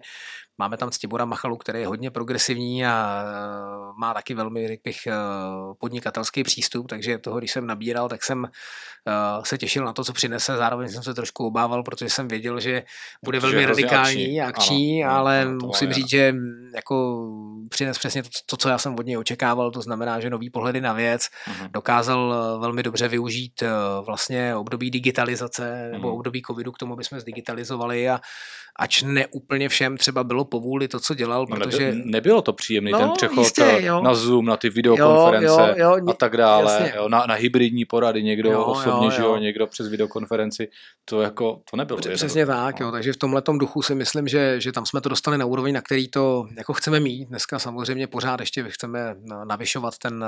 [0.57, 5.07] Máme tam Ctibora Machalu, který je hodně progresivní a e, má taky velmi, řekl bych,
[5.07, 5.13] e,
[5.79, 8.49] podnikatelský přístup, takže toho, když jsem nabíral, tak jsem e,
[9.43, 10.57] se těšil na to, co přinese.
[10.57, 12.83] Zároveň jsem se trošku obával, protože jsem věděl, že
[13.25, 16.35] bude velmi radikální a akční, ano, ale ano, musím říct, že
[16.75, 17.29] jako
[17.69, 20.81] přines přesně to, to, co já jsem od něj očekával, to znamená, že nový pohledy
[20.81, 21.71] na věc, uh-huh.
[21.71, 23.63] dokázal velmi dobře využít
[24.05, 26.15] vlastně období digitalizace nebo uh-huh.
[26.15, 28.19] období covidu k tomu, aby jsme zdigitalizovali a
[28.79, 29.03] ač
[29.43, 31.85] neúplně všem třeba bylo povůli to, co dělal, no, protože...
[31.85, 34.01] Nebylo, nebylo to příjemný no, ten přechod jistě, eh, jo.
[34.01, 37.85] na Zoom, na ty videokonference jo, jo, jo, a tak dále, jo, na, na hybridní
[37.85, 39.37] porady, někdo jo, osobně, jo, jo.
[39.37, 40.67] Někdo přes videokonferenci,
[41.05, 41.99] to jako, to nebylo.
[42.13, 45.37] Přesně tak, jo, takže v tomhle duchu si myslím, že, že tam jsme to dostali
[45.37, 47.29] na úroveň, na který to jako chceme mít.
[47.29, 49.15] Dneska samozřejmě pořád ještě chceme
[49.47, 50.25] navyšovat ten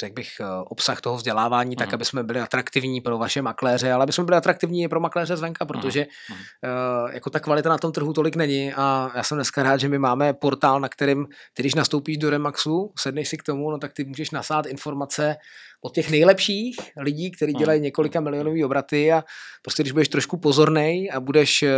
[0.00, 1.94] řekl bych, eh, obsah toho vzdělávání, tak, mhm.
[1.94, 5.36] aby jsme byli atraktivní pro vaše makléře, ale aby jsme byli atraktivní i pro makléře
[5.36, 9.62] zvenka, protože uh, jako ta kvalita na tom trhu tolik není a já jsem dneska
[9.62, 13.42] rád, že my máme portál, na kterým ty, když nastoupíš do Remaxu, sedneš si k
[13.42, 15.36] tomu, no tak ty můžeš nasát informace
[15.84, 19.24] od těch nejlepších lidí, kteří dělají několika milionový obraty a
[19.62, 21.68] prostě když budeš trošku pozornej a budeš uh,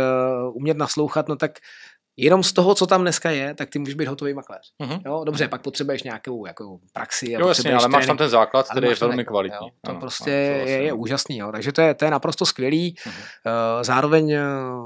[0.55, 1.51] umět naslouchat, no tak
[2.17, 4.71] jenom z toho, co tam dneska je, tak ty můžeš být hotový makléř.
[4.83, 5.01] Uh-huh.
[5.05, 7.31] Jo, dobře, pak potřebuješ nějakou jako praxi.
[7.31, 9.67] Jo, jasně, ale máš tam ten základ, který je velmi kvalitní.
[9.67, 11.37] Jo, to ano, prostě ano, je, je úžasný.
[11.37, 11.51] Jo.
[11.51, 12.95] Takže to je, to je naprosto skvělý.
[12.95, 13.13] Uh-huh.
[13.81, 14.43] Zároveň eh,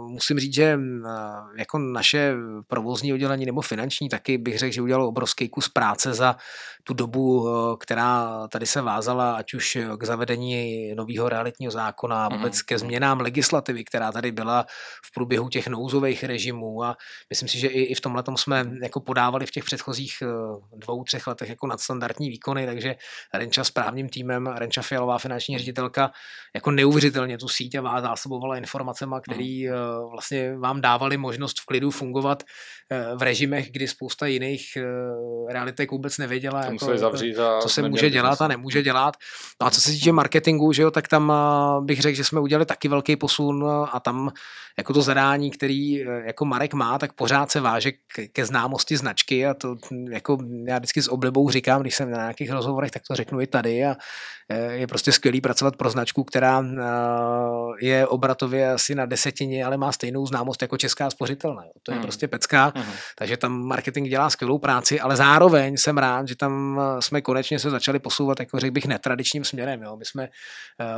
[0.07, 1.09] musím říct, že eh,
[1.57, 2.33] jako naše
[2.67, 6.35] provozní oddělení nebo finanční taky bych řekl, že udělalo obrovský kus práce za
[6.83, 12.65] tu dobu, která tady se vázala, ať už k zavedení nového realitního zákona, vůbec uh-huh.
[12.65, 14.65] ke změnám legislativy, která tady byla
[15.05, 16.97] v průběhu těch nouzových režimů a
[17.29, 20.27] myslím si, že i, i v tomhle jsme jako podávali v těch předchozích eh,
[20.77, 22.95] dvou, třech letech jako nadstandardní výkony, takže
[23.33, 26.11] Renča s právním týmem, Renča Fialová finanční ředitelka
[26.55, 29.73] jako neuvěřitelně tu síť a vás zásobovala informacemi, který eh,
[30.11, 32.43] vlastně vám dávali možnost v klidu fungovat
[32.91, 34.77] eh, v režimech, kdy spousta jiných
[35.49, 39.17] realitek vůbec nevěděla, jako, zavřít a co se může dělat a nemůže dělat.
[39.61, 41.33] No a co se týče marketingu, že jo, tak tam
[41.85, 44.31] bych řekl, že jsme udělali taky velký posun a tam
[44.77, 45.93] jako to zadání, který
[46.25, 47.91] jako Marek má, tak pořád se váže
[48.33, 49.75] ke známosti značky a to
[50.11, 50.37] jako
[50.67, 53.85] já vždycky s oblibou říkám, když jsem na nějakých rozhovorech, tak to řeknu i tady
[53.85, 53.95] a
[54.49, 56.65] e, je prostě skvělý pracovat pro značku, která e,
[57.85, 61.63] je obratově asi na desetině, ale má stejnou známost jako česká spořitelna.
[61.83, 62.03] To je hmm.
[62.03, 62.93] prostě pecká, hmm.
[63.17, 67.59] takže tam marketing dělá skvělou práci, ale zároveň jsem rád, že tam e, jsme konečně
[67.59, 69.83] se začali posouvat, jako řekl bych, netradičním směrem.
[69.83, 69.97] Jo.
[69.97, 70.29] My jsme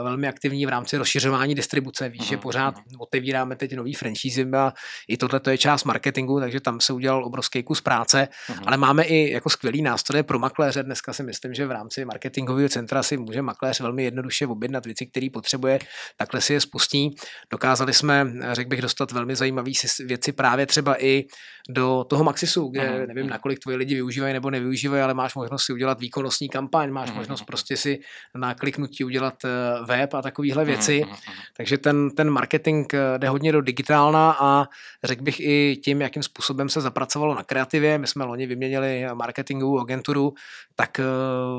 [0.04, 2.10] velmi aktivní v rámci rozšiřování distribuce.
[2.10, 2.30] Víš, hmm.
[2.30, 4.74] že pořád otevíráme teď nový franchise a
[5.08, 8.64] i tohle to je část marketingu marketingu, takže tam se udělal obrovský kus práce, uh-huh.
[8.66, 10.84] ale máme i jako skvělý nástroje pro makléře.
[10.84, 15.06] Dneska si myslím, že v rámci marketingového centra si může makléř velmi jednoduše objednat věci,
[15.06, 15.80] které potřebuje,
[16.18, 17.16] takhle si je spustí.
[17.52, 19.72] Dokázali jsme, řekl bych, dostat velmi zajímavé
[20.06, 21.26] věci právě třeba i
[21.70, 23.08] do toho Maxisu, kde uh-huh.
[23.08, 27.10] nevím, nakolik tvoji lidi využívají nebo nevyužívají, ale máš možnost si udělat výkonnostní kampaň, máš
[27.10, 27.16] uh-huh.
[27.16, 28.00] možnost prostě si
[28.36, 29.50] na kliknutí udělat eh,
[29.86, 31.02] web a takovéhle věci.
[31.06, 31.36] Uh-huh.
[31.58, 34.66] Takže ten, ten marketing eh, jde hodně do digitálna a
[35.04, 37.98] řekl bych i tím, jakým způsobem se zapracovalo na kreativě.
[37.98, 40.34] My jsme loni vyměnili marketingovou agenturu,
[40.76, 41.04] tak eh,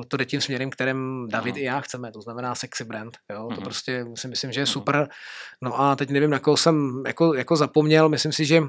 [0.08, 1.60] to jde tím směrem, kterým David uh-huh.
[1.60, 3.18] i já chceme, to znamená sexy brand.
[3.30, 3.48] Jo?
[3.54, 5.08] To prostě si myslím, že je super.
[5.62, 8.68] No a teď nevím, na koho jsem jako, jako zapomněl, myslím si, že uh,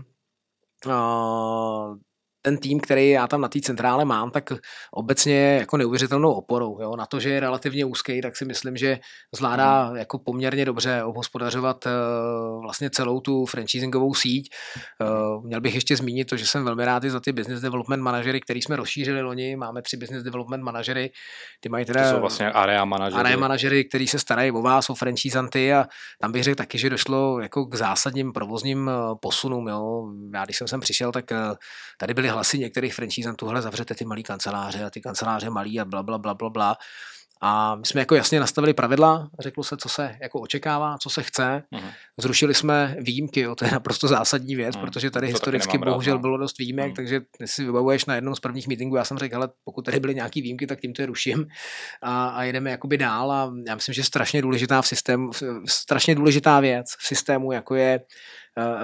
[2.46, 4.54] ten tým, který já tam na té centrále mám, tak
[4.91, 6.82] obecně je jako neuvěřitelnou oporou.
[6.82, 6.96] Jo?
[6.96, 9.00] Na to, že je relativně úzký, tak si myslím, že
[9.36, 9.96] zvládá hmm.
[9.96, 14.54] jako poměrně dobře obhospodařovat uh, vlastně celou tu franchisingovou síť.
[15.02, 18.04] Uh, měl bych ještě zmínit to, že jsem velmi rád i za ty business development
[18.04, 19.56] manažery, který jsme rozšířili loni.
[19.56, 21.12] Máme tři business development manažery.
[21.60, 23.20] Ty mají teda to jsou vlastně area manažery.
[23.20, 25.86] Area manažery, který se starají o vás, o franchisanty a
[26.22, 29.68] tam bych řekl taky, že došlo jako k zásadním provozním eh, posunům.
[29.68, 30.12] Jo?
[30.34, 31.26] Já když jsem sem přišel, tak
[31.98, 35.86] tady byly hlasy některých franchisantů, hele, zavřete ty malé kanceláře a ty kanceláře malý a
[35.86, 36.78] bla, bla, bla, bla, bla.
[37.46, 41.24] A my jsme jako jasně nastavili pravidla, řeklo se, co se jako očekává, co se
[41.24, 41.64] chce.
[41.72, 41.92] Uh-huh.
[42.18, 44.82] Zrušili jsme výjimky, jo, to je naprosto zásadní věc, uh-huh.
[44.82, 46.22] protože tady to historicky bohužel rád, no.
[46.22, 46.96] bylo dost výjimek, uh-huh.
[46.96, 50.16] takže si vybavuješ na jednom z prvních meetingů, já jsem řekl, hele, pokud tady byly
[50.16, 51.48] nějaký výjimky, tak tím to je ruším
[52.02, 55.32] a, a jedeme jakoby dál a já myslím, že strašně důležitá v systému,
[55.68, 58.00] strašně důležitá věc v systému, jako je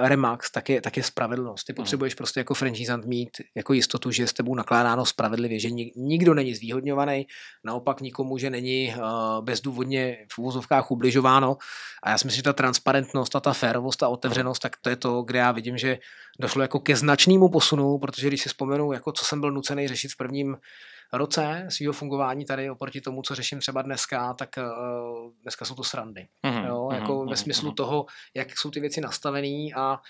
[0.02, 1.64] Remax, tak je, tak je spravedlnost.
[1.64, 5.70] Ty potřebuješ prostě jako franchisant mít jako jistotu, že je s tebou nakládáno spravedlivě, že
[5.96, 7.26] nikdo není zvýhodňovaný,
[7.64, 11.56] naopak nikomu, že není uh, bezdůvodně v úvozovkách ubližováno.
[12.02, 14.96] A já si myslím, že ta transparentnost a ta férovost a otevřenost, tak to je
[14.96, 15.98] to, kde já vidím, že
[16.40, 20.12] došlo jako ke značnému posunu, protože když si vzpomenu, jako co jsem byl nucený řešit
[20.12, 20.56] v prvním
[21.12, 25.84] roce svého fungování tady oproti tomu, co řeším třeba dneska, tak uh, dneska jsou to
[25.84, 26.28] srandy.
[26.46, 27.74] Mm-hmm, jo, mhm, jako mm-hmm, ve smyslu mm-hmm.
[27.74, 30.00] toho, jak jsou ty věci nastavené a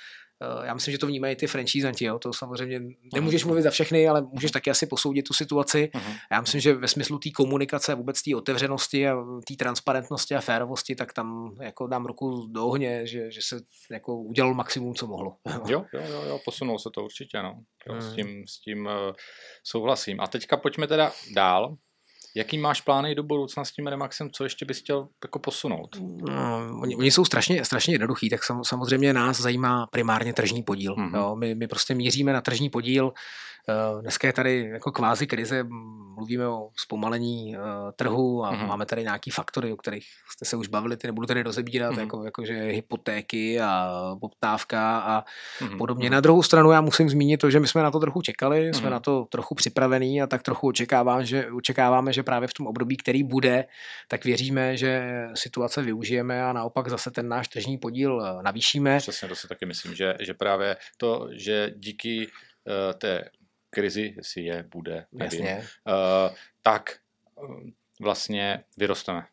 [0.63, 2.81] já myslím, že to vnímají ty franchisanti, jo, to samozřejmě
[3.15, 5.91] nemůžeš mluvit za všechny, ale můžeš taky asi posoudit tu situaci.
[5.95, 6.19] Mm-hmm.
[6.33, 9.17] Já myslím, že ve smyslu té komunikace, vůbec té otevřenosti a
[9.49, 13.61] té transparentnosti a férovosti, tak tam jako dám ruku do ohně, že, že se
[13.91, 15.37] jako udělal maximum, co mohlo.
[15.67, 17.63] Jo, jo, jo, jo posunul se to určitě, no.
[17.87, 18.01] Jo, mm.
[18.01, 18.93] S tím, s tím uh,
[19.65, 20.21] souhlasím.
[20.21, 21.77] A teďka pojďme teda dál.
[22.35, 25.97] Jaký máš plány do budoucna s tím Remaxem, co ještě bys chtěl jako posunout?
[26.01, 30.95] No, oni, oni jsou strašně, strašně jednoduchý, tak sam, samozřejmě nás zajímá primárně tržní podíl.
[30.95, 31.17] Mm-hmm.
[31.17, 33.13] Jo, my, my prostě míříme na tržní podíl,
[34.01, 35.65] dneska je tady jako kvázi krize,
[36.21, 37.63] mluvíme o zpomalení uh,
[37.97, 38.67] trhu a mm-hmm.
[38.67, 42.01] máme tady nějaký faktory, o kterých jste se už bavili, ty nebudu tady rozebírat, mm-hmm.
[42.01, 45.25] jako, jako že hypotéky a poptávka a
[45.61, 45.79] mm-hmm.
[45.79, 46.11] podobně.
[46.11, 48.77] Na druhou stranu já musím zmínit to, že my jsme na to trochu čekali, mm-hmm.
[48.77, 48.93] jsme mhm.
[48.93, 52.97] na to trochu připravení a tak trochu očekávám, že, očekáváme, že právě v tom období,
[52.97, 53.65] který bude,
[54.09, 55.03] tak věříme, že
[55.35, 58.99] situace využijeme a naopak zase ten náš tržní podíl eh, navýšíme.
[58.99, 62.31] Přesně to si taky myslím, že, že právě to, že díky
[62.99, 63.25] té
[63.71, 65.69] krizi, jestli je, bude, nevím, Jasně.
[65.87, 66.97] Uh, tak
[67.35, 67.61] uh,
[68.01, 69.27] vlastně vyrosteme.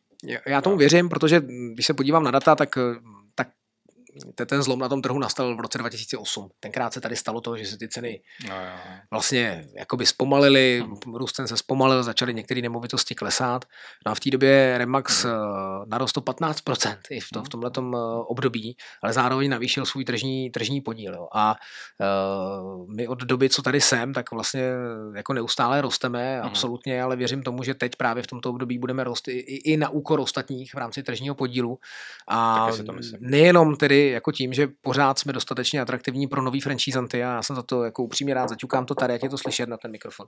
[0.45, 1.41] Já tomu věřím, protože
[1.73, 2.77] když se podívám na data, tak
[4.45, 6.49] ten zlom na tom trhu nastal v roce 2008.
[6.59, 8.55] Tenkrát se tady stalo to, že se ty ceny no,
[9.11, 11.15] vlastně jakoby zpomalily, hmm.
[11.15, 13.65] růst cen se zpomalil, začaly některé nemovitosti klesat.
[14.05, 15.34] No a v té době Remax hmm.
[15.34, 17.82] Eh, narostl 15% i v, to, v tomhle eh,
[18.28, 21.13] období, ale zároveň navýšil svůj tržní, tržní podíl.
[21.13, 21.28] Jo.
[21.34, 21.55] A
[21.99, 24.72] uh, my od doby, co tady jsem, tak vlastně
[25.15, 26.45] jako neustále rosteme, hmm.
[26.45, 29.78] absolutně, ale věřím tomu, že teď právě v tomto období budeme růst i, i, i
[29.78, 31.80] na úkor ostatních v rámci tržního podílu.
[32.28, 32.68] A
[33.20, 37.55] nejenom tedy jako tím, že pořád jsme dostatečně atraktivní pro nový franchisanty a já jsem
[37.55, 40.28] za to jako upřímně rád zaťukám to tady, jak je to slyšet na ten mikrofon.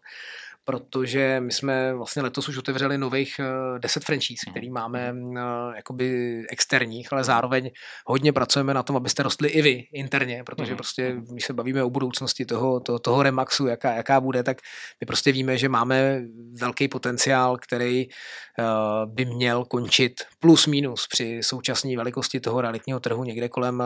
[0.65, 3.39] Protože my jsme vlastně letos už otevřeli nových
[3.77, 5.41] 10 eh, franchise, který máme eh,
[5.75, 7.71] jakoby externích, ale zároveň
[8.05, 10.77] hodně pracujeme na tom, abyste rostli i vy interně, protože hmm.
[10.77, 14.57] prostě, když se bavíme o budoucnosti toho, toho, toho Remaxu, jaká, jaká bude, tak
[15.01, 16.21] my prostě víme, že máme
[16.59, 23.23] velký potenciál, který uh, by měl končit plus minus při současné velikosti toho realitního trhu
[23.23, 23.83] někde kolem kolem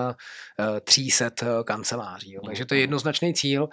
[0.83, 2.31] 300 eh, eh, kanceláří.
[2.31, 2.41] Jo.
[2.45, 3.69] Takže to je jednoznačný cíl.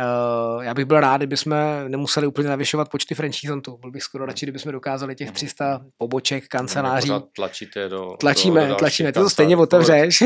[0.00, 3.76] Eh, já bych byl rád, kdyby jsme nemuseli úplně navyšovat počty franchisantů.
[3.76, 7.12] Byl bych skoro radši, kdyby jsme dokázali těch 300 poboček, kanceláří.
[7.36, 10.22] Tlačíte do, tlačíme, do tlačíme, ty to stejně otevřeš.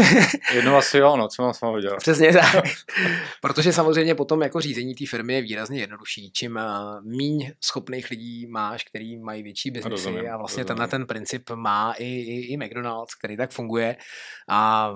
[0.55, 1.97] Jedno asi jo, no, co mám s vámi dělat.
[1.97, 2.65] Přesně tak.
[3.43, 6.31] Protože samozřejmě potom jako řízení té firmy je výrazně jednodušší.
[6.33, 6.61] Čím
[7.03, 12.05] míň schopných lidí máš, který mají větší biznesy a vlastně tenhle ten princip má i,
[12.05, 13.97] i, i McDonald's, který tak funguje.
[14.49, 14.93] A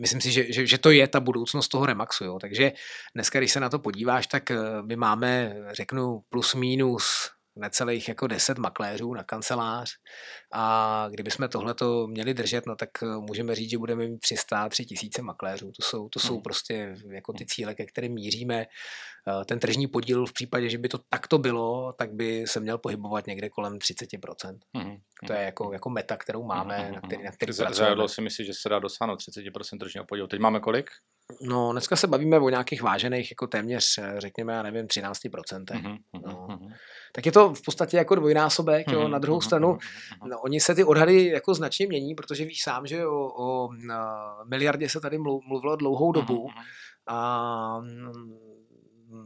[0.00, 2.24] myslím si, že, že, že to je ta budoucnost toho Remaxu.
[2.24, 2.38] Jo.
[2.40, 2.72] Takže
[3.14, 8.26] dneska, když se na to podíváš, tak eh, my máme, řeknu, plus minus necelých jako
[8.26, 9.90] 10 makléřů na kancelář
[10.52, 15.22] a kdybychom tohleto měli držet, no tak eh, můžeme říct, že budeme mít 300, 3000
[15.22, 15.72] makléřů.
[15.72, 16.42] To jsou, to jsou hmm.
[16.42, 18.60] prostě jako ty cíle, ke kterým míříme.
[18.60, 22.78] Eh, ten tržní podíl v případě, že by to takto bylo, tak by se měl
[22.78, 24.58] pohybovat někde kolem 30%.
[24.76, 24.96] Hmm.
[25.26, 26.94] To je jako, jako meta, kterou máme, hmm.
[26.94, 28.08] na který, na který pracujeme.
[28.08, 30.28] si myslí, že se dá dosáhnout 30% tržního podílu.
[30.28, 30.90] Teď máme kolik?
[31.42, 35.64] No, dneska se bavíme o nějakých vážených, jako téměř, eh, řekněme, já nevím, 13%.
[35.64, 36.46] Mm-hmm, no.
[36.48, 36.72] mm-hmm.
[37.12, 39.08] Tak je to v podstatě jako dvojnásobek, jo.
[39.08, 39.78] Na druhou stranu,
[40.26, 43.68] no, oni se ty odhady jako značně mění, protože víš sám, že o, o
[44.48, 46.48] miliardě se tady mluvilo dlouhou dobu
[47.06, 48.38] a mm,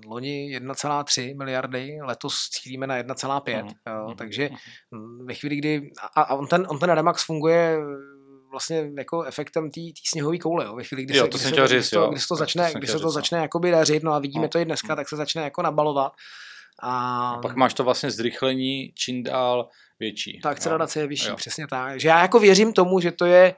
[0.07, 3.75] loni 1,3 miliardy, letos cílíme na 1,5, mm-hmm.
[3.89, 4.51] jo, takže
[5.25, 7.79] ve chvíli, kdy, a, a on, ten, on ten Remax funguje
[8.51, 10.77] vlastně jako efektem té sněhové koule, jo.
[10.77, 12.79] ve chvíli, kdy, jo, se, to kdy, se, kdy, říct, to, kdy, to začne, to
[12.79, 14.49] kdy se to začne jakoby dařit, no a vidíme no.
[14.49, 16.13] to i dneska, tak se začne jako nabalovat.
[16.83, 19.69] A, a pak máš to vlastně zrychlení čím dál
[20.01, 20.41] větší.
[20.43, 21.37] Ta akcelerace je vyšší, jo.
[21.37, 22.01] přesně tak.
[22.01, 23.55] Že já jako věřím tomu, že to je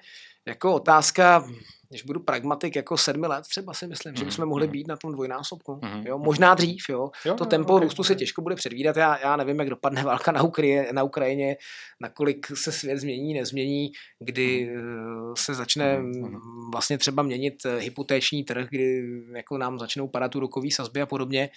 [0.46, 1.44] jako otázka
[1.92, 4.18] když budu pragmatik, jako sedmi let třeba si myslím, mm-hmm.
[4.18, 4.72] že bychom mohli mhm.
[4.72, 5.72] být na tom dvojnásobku.
[5.72, 6.06] Mm-hmm.
[6.06, 6.18] Jo?
[6.18, 7.10] Možná dřív, jo.
[7.24, 8.96] jo to tempo okay, růstu se těžko bude předvídat.
[8.96, 11.56] Já, já nevím, jak dopadne válka na, Ukrajině, na Ukrajině,
[12.00, 15.34] nakolik se svět změní, nezmění, kdy mm-hmm.
[15.38, 16.70] se začne mm-hmm.
[16.72, 19.02] vlastně třeba měnit eh, hypotéční trh, kdy
[19.36, 21.50] jako nám začnou padat úrokové sazby a podobně,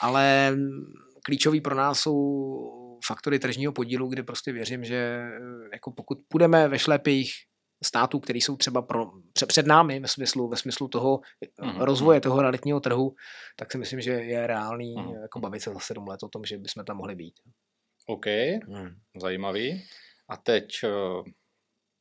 [0.00, 0.56] ale
[1.22, 2.18] klíčový pro nás jsou
[3.06, 5.40] faktory tržního podílu, kdy prostě věřím, že eh,
[5.72, 7.32] jako pokud půjdeme ve šlepích
[7.84, 9.10] států, které jsou třeba pro,
[9.46, 11.80] před námi ve smyslu, ve smyslu toho mm-hmm.
[11.80, 13.14] rozvoje toho realitního trhu,
[13.56, 15.22] tak si myslím, že je reálný mm-hmm.
[15.22, 17.34] jako bavit se za sedm let o tom, že bychom tam mohli být.
[18.06, 18.26] OK,
[18.66, 19.20] mm.
[19.20, 19.84] zajímavý.
[20.28, 20.88] A teď eh,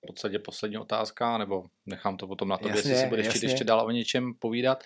[0.04, 3.50] v podstatě poslední otázka, nebo nechám to potom na to, jestli si budeš jasně.
[3.50, 4.84] ještě dál o něčem povídat.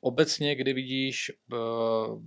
[0.00, 2.22] Obecně, kdy vidíš uh,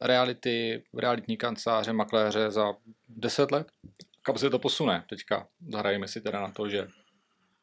[0.00, 2.74] reality, realitní kanceláře, makléře za
[3.08, 3.66] deset let,
[4.22, 5.48] kam se to posune teďka?
[5.72, 6.88] Zahrajeme si teda na to, že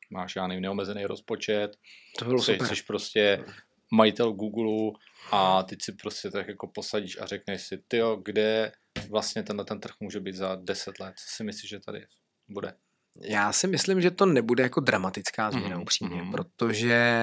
[0.10, 1.72] máš, já nevím, neomezený rozpočet,
[2.20, 2.76] to bylo jsi, super.
[2.76, 3.46] jsi prostě
[3.92, 4.92] majitel Google
[5.32, 8.72] a teď si prostě tak jako posadíš a řekneš si, ty kde
[9.10, 12.06] vlastně tenhle ten trh může být za 10 let, co si myslíš, že tady
[12.50, 12.74] bude?
[13.22, 15.82] Já si myslím, že to nebude jako dramatická změna mm-hmm.
[15.82, 16.32] upřímně, mm-hmm.
[16.32, 17.22] protože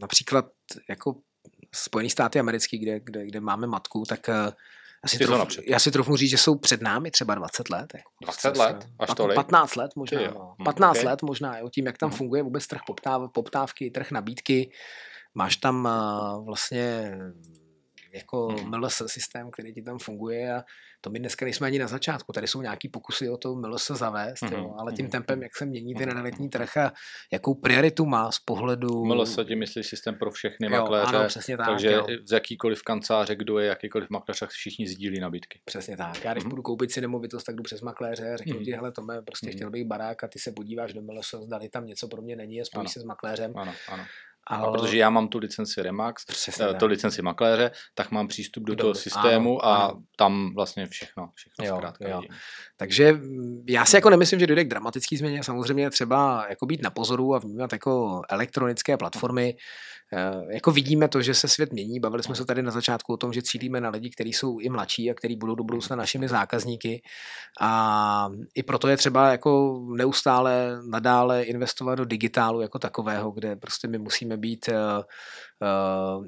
[0.00, 0.46] například
[0.88, 1.20] jako
[1.74, 4.52] Spojené státy americké, kde, kde, kde máme matku, tak eh,
[5.04, 7.86] já si, trof, já si trochu říct, že jsou před námi třeba 20 let.
[7.94, 8.86] Jako 20 let?
[8.98, 9.34] Až tolik?
[9.34, 10.20] 15 let možná.
[10.30, 10.54] No.
[10.64, 11.10] 15 hm, okay.
[11.10, 12.12] let možná, jo, tím, jak tam hm.
[12.12, 14.70] funguje vůbec trh poptáv, poptávky, trh nabídky.
[15.34, 17.18] Máš tam uh, vlastně
[18.12, 18.70] jako hmm.
[18.70, 20.64] MLS systém, který ti tam funguje a
[21.00, 22.32] to my dneska nejsme ani na začátku.
[22.32, 24.52] Tady jsou nějaký pokusy o to MLS zavést, hmm.
[24.52, 25.12] jo, ale tím mhm.
[25.12, 26.92] tempem, jak se mění ten realitní trh a
[27.32, 29.04] jakou prioritu má z pohledu...
[29.04, 32.06] MLS, tím myslí systém pro všechny jo, makléře, ano, přesně tak, takže jo.
[32.24, 35.60] z jakýkoliv kanceláře, kdo je jakýkoliv makléř, tak všichni sdílí nabídky.
[35.64, 36.24] Přesně tak.
[36.24, 36.50] Já když hmm.
[36.50, 38.64] budu koupit si nemovitost, tak jdu přes makléře a řeknu hmm.
[38.64, 39.56] ti, hele, to prostě hmm.
[39.56, 42.60] chtěl bych barák a ty se podíváš do MLS, zdali tam něco pro mě není
[42.60, 43.52] a spojíš se s makléřem.
[43.56, 44.04] Ano, ano.
[44.48, 44.68] Ale...
[44.68, 48.64] A protože já mám tu licenci Remax, Přesně, eh, tu licenci makléře, tak mám přístup
[48.64, 50.00] do, do toho systému ano, a ano.
[50.16, 52.22] tam vlastně všechno, všechno jo, zkrátka jo.
[52.76, 55.44] Takže mm, já si jako nemyslím, že dojde k dramatický změně.
[55.44, 59.56] Samozřejmě třeba jako být na pozoru a vnímat jako elektronické platformy,
[60.50, 62.00] jako vidíme to, že se svět mění.
[62.00, 64.68] Bavili jsme se tady na začátku o tom, že cílíme na lidi, kteří jsou i
[64.68, 67.02] mladší a kteří budou do budoucna našimi zákazníky.
[67.60, 73.88] A i proto je třeba jako neustále nadále investovat do digitálu jako takového, kde prostě
[73.88, 75.02] my musíme být eh, eh,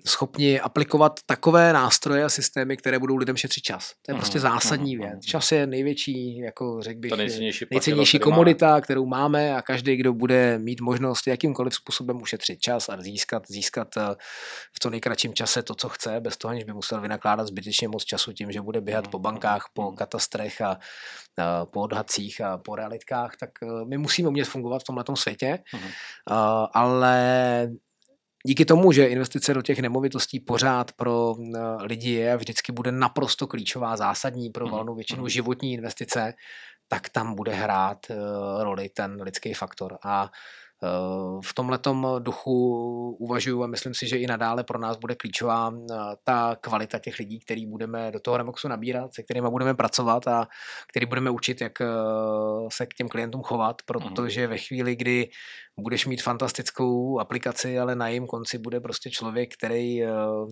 [0.07, 3.93] schopni aplikovat takové nástroje a systémy, které budou lidem šetřit čas.
[4.07, 5.15] To je prostě mhm, zásadní mhm, věc.
[5.15, 5.23] Mhm.
[5.23, 10.59] Čas je největší, jako řekl bych, nejcennější, nejcennější komodita, kterou máme a každý, kdo bude
[10.59, 14.15] mít možnost jakýmkoliv způsobem ušetřit čas a získat, získat eh,
[14.73, 18.05] v co nejkratším čase to, co chce, bez toho, aniž by musel vynakládat zbytečně moc
[18.05, 20.79] času tím, že bude běhat po bankách, po katastrech a
[21.73, 25.59] po odhadcích a po realitkách, tak eh, my musíme umět fungovat v tomhle světě,
[26.73, 27.71] ale
[28.47, 31.35] díky tomu, že investice do těch nemovitostí pořád pro
[31.81, 36.35] lidi je a vždycky bude naprosto klíčová, zásadní pro valnou většinu životní investice,
[36.89, 38.07] tak tam bude hrát
[38.61, 39.99] roli ten lidský faktor.
[40.03, 40.31] A
[40.83, 41.79] Eh, v tomhle
[42.19, 46.99] duchu uvažuju a myslím si, že i nadále pro nás bude klíčová eh, ta kvalita
[46.99, 50.49] těch lidí, který budeme do toho Remoxu nabírat, se kterými budeme pracovat a
[50.89, 51.87] který budeme učit, jak eh,
[52.69, 55.31] se k těm klientům chovat, protože ve chvíli, kdy
[55.81, 60.09] budeš mít fantastickou aplikaci, ale na jejím konci bude prostě člověk, který eh,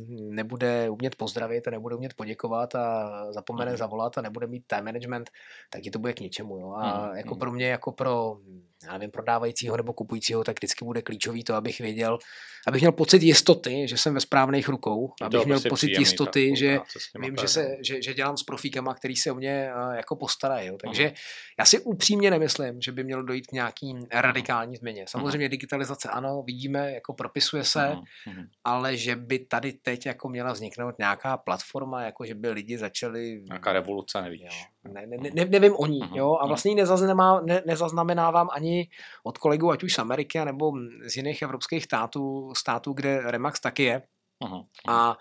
[0.09, 3.76] nebude umět pozdravit a nebude umět poděkovat a zapomene mm.
[3.76, 5.31] zavolat a nebude mít time management,
[5.70, 6.59] tak ti to bude k ničemu.
[6.59, 6.72] Jo?
[6.72, 7.16] A mm.
[7.16, 8.39] jako pro mě, jako pro
[8.85, 12.18] já nevím, prodávajícího nebo kupujícího, tak vždycky bude klíčový to, abych věděl,
[12.66, 16.79] abych měl pocit jistoty, že jsem ve správných rukou, abych měl pocit jistoty, že
[17.20, 20.70] vím, že, se, že, že dělám s profíkama, který se o mě uh, jako postarají.
[20.83, 21.14] Takže uh-huh.
[21.59, 25.05] já si upřímně nemyslím, že by mělo dojít k nějaký radikální změně.
[25.09, 25.49] Samozřejmě uh-huh.
[25.49, 27.97] digitalizace ano, vidíme, jako propisuje se,
[28.27, 28.49] uh-huh.
[28.64, 33.43] ale že by tady teď jako měla vzniknout nějaká platforma, jako že by lidi začali...
[33.45, 34.41] Nějaká revoluce, nevíš.
[34.43, 36.16] Jo, ne, ne, ne, nevím o ní, uh-huh.
[36.16, 36.77] jo, a vlastně ji
[37.45, 38.89] ne, nezaznamenávám ani
[39.25, 40.73] od kolegů, ať už z Ameriky, nebo
[41.07, 44.03] z jiných evropských států, států kde Remax taky je.
[44.45, 44.66] Uh-huh.
[44.89, 45.16] A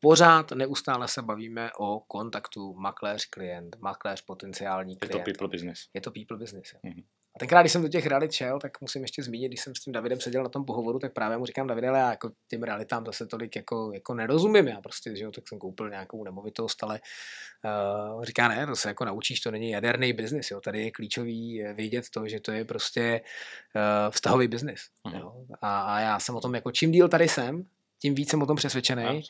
[0.00, 5.14] pořád neustále se bavíme o kontaktu makléř, klient, makléř, potenciální klient.
[5.14, 5.88] Je to people business.
[5.94, 6.74] Je to people business.
[6.84, 7.04] Uh-huh.
[7.36, 9.80] A tenkrát, když jsem do těch realit šel, tak musím ještě zmínit, když jsem s
[9.80, 12.62] tím Davidem seděl na tom pohovoru, tak právě mu říkám, Davide, ale já jako těm
[12.62, 14.68] realitám zase tolik jako, jako nerozumím.
[14.68, 17.00] Já prostě, že jo, tak jsem koupil nějakou nemovitost, ale
[18.14, 20.60] uh, říká, ne, to se jako naučíš, to není jaderný biznis, jo.
[20.60, 23.20] Tady je klíčový vědět to, že to je prostě
[23.76, 24.80] uh, vztahový biznis.
[25.04, 25.46] Uh-huh.
[25.60, 27.66] A, a, já jsem o tom jako čím díl tady jsem,
[28.02, 29.22] tím víc jsem o tom přesvědčený,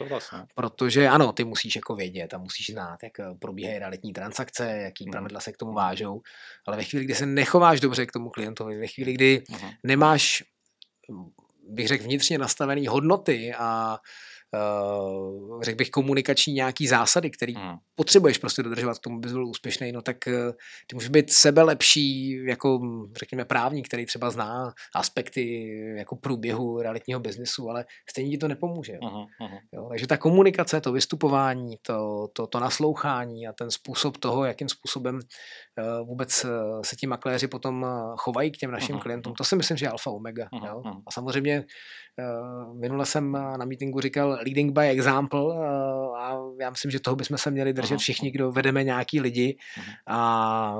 [0.54, 5.04] protože ano, ty musíš jako vědět a musíš znát, jak eh, probíhají realitní transakce, jaký
[5.04, 5.10] hmm.
[5.10, 6.22] pravidla se k tomu vážou,
[6.66, 9.70] ale ve chvíli, kdy se nechováš dobře k tomu klientovi, ve chvíli, kdy hmm.
[9.82, 10.44] nemáš,
[11.68, 13.98] bych řekl, vnitřně nastavené hodnoty a
[15.62, 17.76] řekl bych, komunikační nějaký zásady, který hmm.
[17.94, 20.32] potřebuješ prostě dodržovat k tomu, bys byl úspěšný, no tak uh,
[20.86, 22.80] ty můžeš být sebe lepší, jako
[23.18, 28.92] řekněme právník, který třeba zná aspekty jako průběhu realitního biznesu, ale stejně ti to nepomůže.
[28.92, 29.58] Uh-huh, uh-huh.
[29.72, 29.86] Jo?
[29.90, 35.14] Takže ta komunikace, to vystupování, to, to, to naslouchání a ten způsob toho, jakým způsobem
[35.14, 36.46] uh, vůbec
[36.82, 37.86] se ti makléři potom
[38.16, 40.48] chovají k těm našim uh-huh, klientům, to si myslím, že je alfa omega.
[40.52, 40.82] Uh-huh, jo?
[41.06, 41.64] A samozřejmě
[42.72, 47.38] minule jsem na meetingu říkal, leading by example eh, a já myslím, že toho bychom
[47.38, 49.58] se měli držet všichni, kdo vedeme nějaký lidi
[50.06, 50.76] a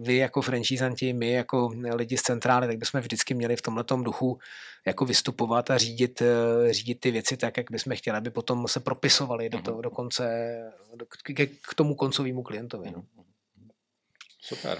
[0.00, 4.38] vy jako franchisanti, my jako lidi z centrály, tak bychom vždycky měli v tomhletom duchu
[4.86, 8.80] jako vystupovat a řídit, eh, řídit ty věci tak, jak bychom chtěli, aby potom se
[8.80, 10.56] propisovali do, toho, do konce,
[10.94, 12.90] do, k, k tomu koncovému klientovi.
[12.90, 13.04] No.
[14.40, 14.78] Super.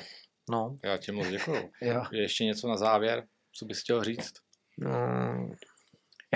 [0.51, 0.77] No.
[0.85, 1.71] Já ti moc děkuju.
[2.13, 4.33] Je ještě něco na závěr, co bys chtěl říct?
[4.79, 4.91] No,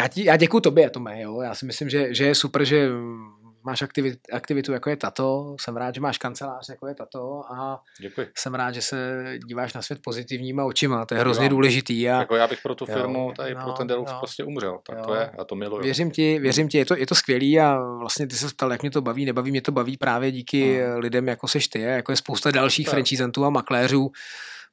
[0.00, 1.40] já, ti, já děkuji tobě, Tome, jo.
[1.40, 2.88] Já si myslím, že, že je super, že
[3.62, 7.82] máš aktivit, aktivitu, jako je tato, jsem rád, že máš kancelář, jako je tato a
[8.00, 8.26] Děkuji.
[8.38, 11.56] jsem rád, že se díváš na svět pozitivníma očima, to je hrozně Děkujím.
[11.56, 12.10] důležitý.
[12.10, 14.44] A, jako já bych pro tu firmu, jo, tady no, pro ten Deluxe no, prostě
[14.44, 15.82] umřel, tak jo, to je, a to miluju.
[15.82, 18.82] Věřím ti, věřím ti, je to, je to skvělý a vlastně ty se ptal, jak
[18.82, 20.98] mě to baví, nebaví, mě to baví právě díky no.
[20.98, 24.10] lidem, jako seš ty, jako je spousta dalších franchisantů a makléřů,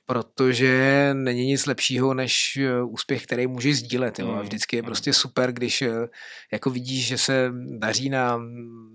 [0.07, 4.19] protože není nic lepšího než eh, úspěch, který můžeš sdílet.
[4.19, 4.31] Jo?
[4.31, 4.85] A mm, vždycky je mm.
[4.85, 6.07] prostě super, když eh,
[6.51, 8.41] jako vidíš, že se daří na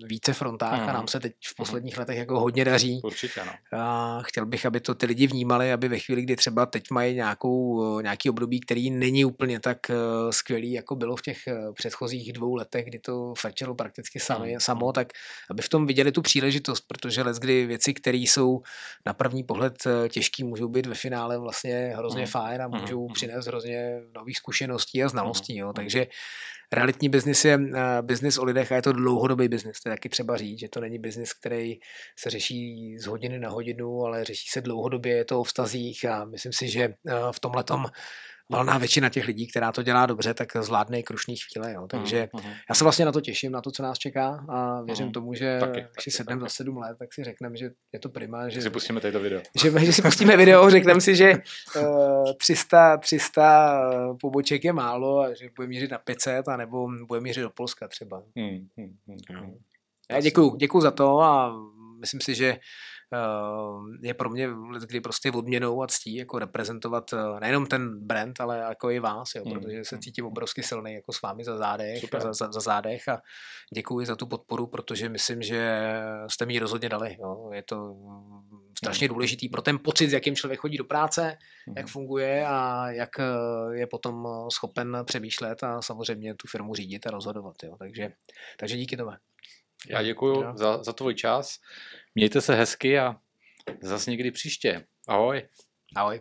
[0.05, 1.09] více frontách a nám mm.
[1.09, 3.01] se teď v posledních letech jako hodně daří.
[3.05, 3.79] Určitě, no.
[3.79, 7.15] A chtěl bych, aby to ty lidi vnímali, aby ve chvíli, kdy třeba teď mají
[7.15, 9.79] nějakou, eh, nějaký období, který není úplně tak
[10.31, 11.39] skvělý, jako bylo v těch
[11.75, 15.09] předchozích dvou letech, kdy to frčelo prakticky sami, samo, tak
[15.51, 18.63] aby v tom viděli tu příležitost, protože let, kdy věci, které jsou
[19.07, 19.75] na první pohled
[20.09, 22.27] těžký, můžou být ve finále vlastně hrozně mm.
[22.27, 23.15] fajn a mhm, můžou mm.
[23.15, 25.57] přinést hrozně nových zkušeností a znalostí.
[25.57, 25.67] Jo.
[25.67, 25.75] Mhm.
[25.75, 26.07] Takže
[26.73, 27.65] realitní biznis je uh,
[28.01, 29.81] biznis o lidech a je to dlouhodobý biznis.
[29.81, 31.75] To je taky třeba říct, že to není biznis, který
[32.19, 36.25] se řeší z hodiny na hodinu, ale řeší se dlouhodobě, je to o vztazích a
[36.25, 37.65] myslím si, že uh, v tomhle
[38.51, 41.72] valná většina těch lidí, která to dělá dobře, tak zvládne i krušný chvíle.
[41.72, 41.86] Jo.
[41.86, 42.55] Takže uh-huh.
[42.68, 45.12] já se vlastně na to těším, na to, co nás čeká a věřím uh-huh.
[45.12, 48.09] tomu, že taky, když si sedneme za sedm let, tak si řekneme, že je to
[48.09, 48.49] prima.
[48.49, 49.43] Že si pustíme tady to video.
[49.62, 51.32] Že, že si pustíme video, řekneme si, že
[51.76, 53.90] uh, 300, 300
[54.20, 57.88] poboček je málo a že bude mířit na 500 a nebo bude mířit do Polska
[57.88, 58.22] třeba.
[58.36, 59.59] Hmm, hmm, hmm, hmm.
[60.11, 61.55] Já děkuju, děkuju za to a
[62.01, 62.59] myslím si, že
[64.03, 64.49] je pro mě
[64.87, 69.35] kdy prostě odměnou a ctí jako reprezentovat eh, nejenom ten brand, ale jako i vás,
[69.37, 70.03] jo, hmm, protože se hmm.
[70.03, 73.21] cítím obrovsky silný jako s vámi za zádech, za, za, za zádech a
[73.75, 75.93] děkuji za tu podporu, protože myslím, že
[76.27, 77.17] jste mi ji rozhodně dali.
[77.21, 77.51] Jo.
[77.53, 77.97] Je to
[78.79, 79.15] strašně hmm.
[79.15, 81.37] důležitý pro ten pocit, s jakým člověk chodí do práce,
[81.77, 83.25] jak funguje a jak eh,
[83.73, 87.55] je potom schopen přemýšlet a samozřejmě tu firmu řídit a rozhodovat.
[87.63, 87.77] Jo.
[87.79, 88.09] Takže,
[88.59, 89.11] takže díky tomu.
[89.91, 91.59] Já děkuji za, za tvůj čas.
[92.15, 93.17] Mějte se hezky a
[93.83, 94.87] zase někdy příště.
[95.09, 95.49] Ahoj.
[95.97, 96.21] Ahoj.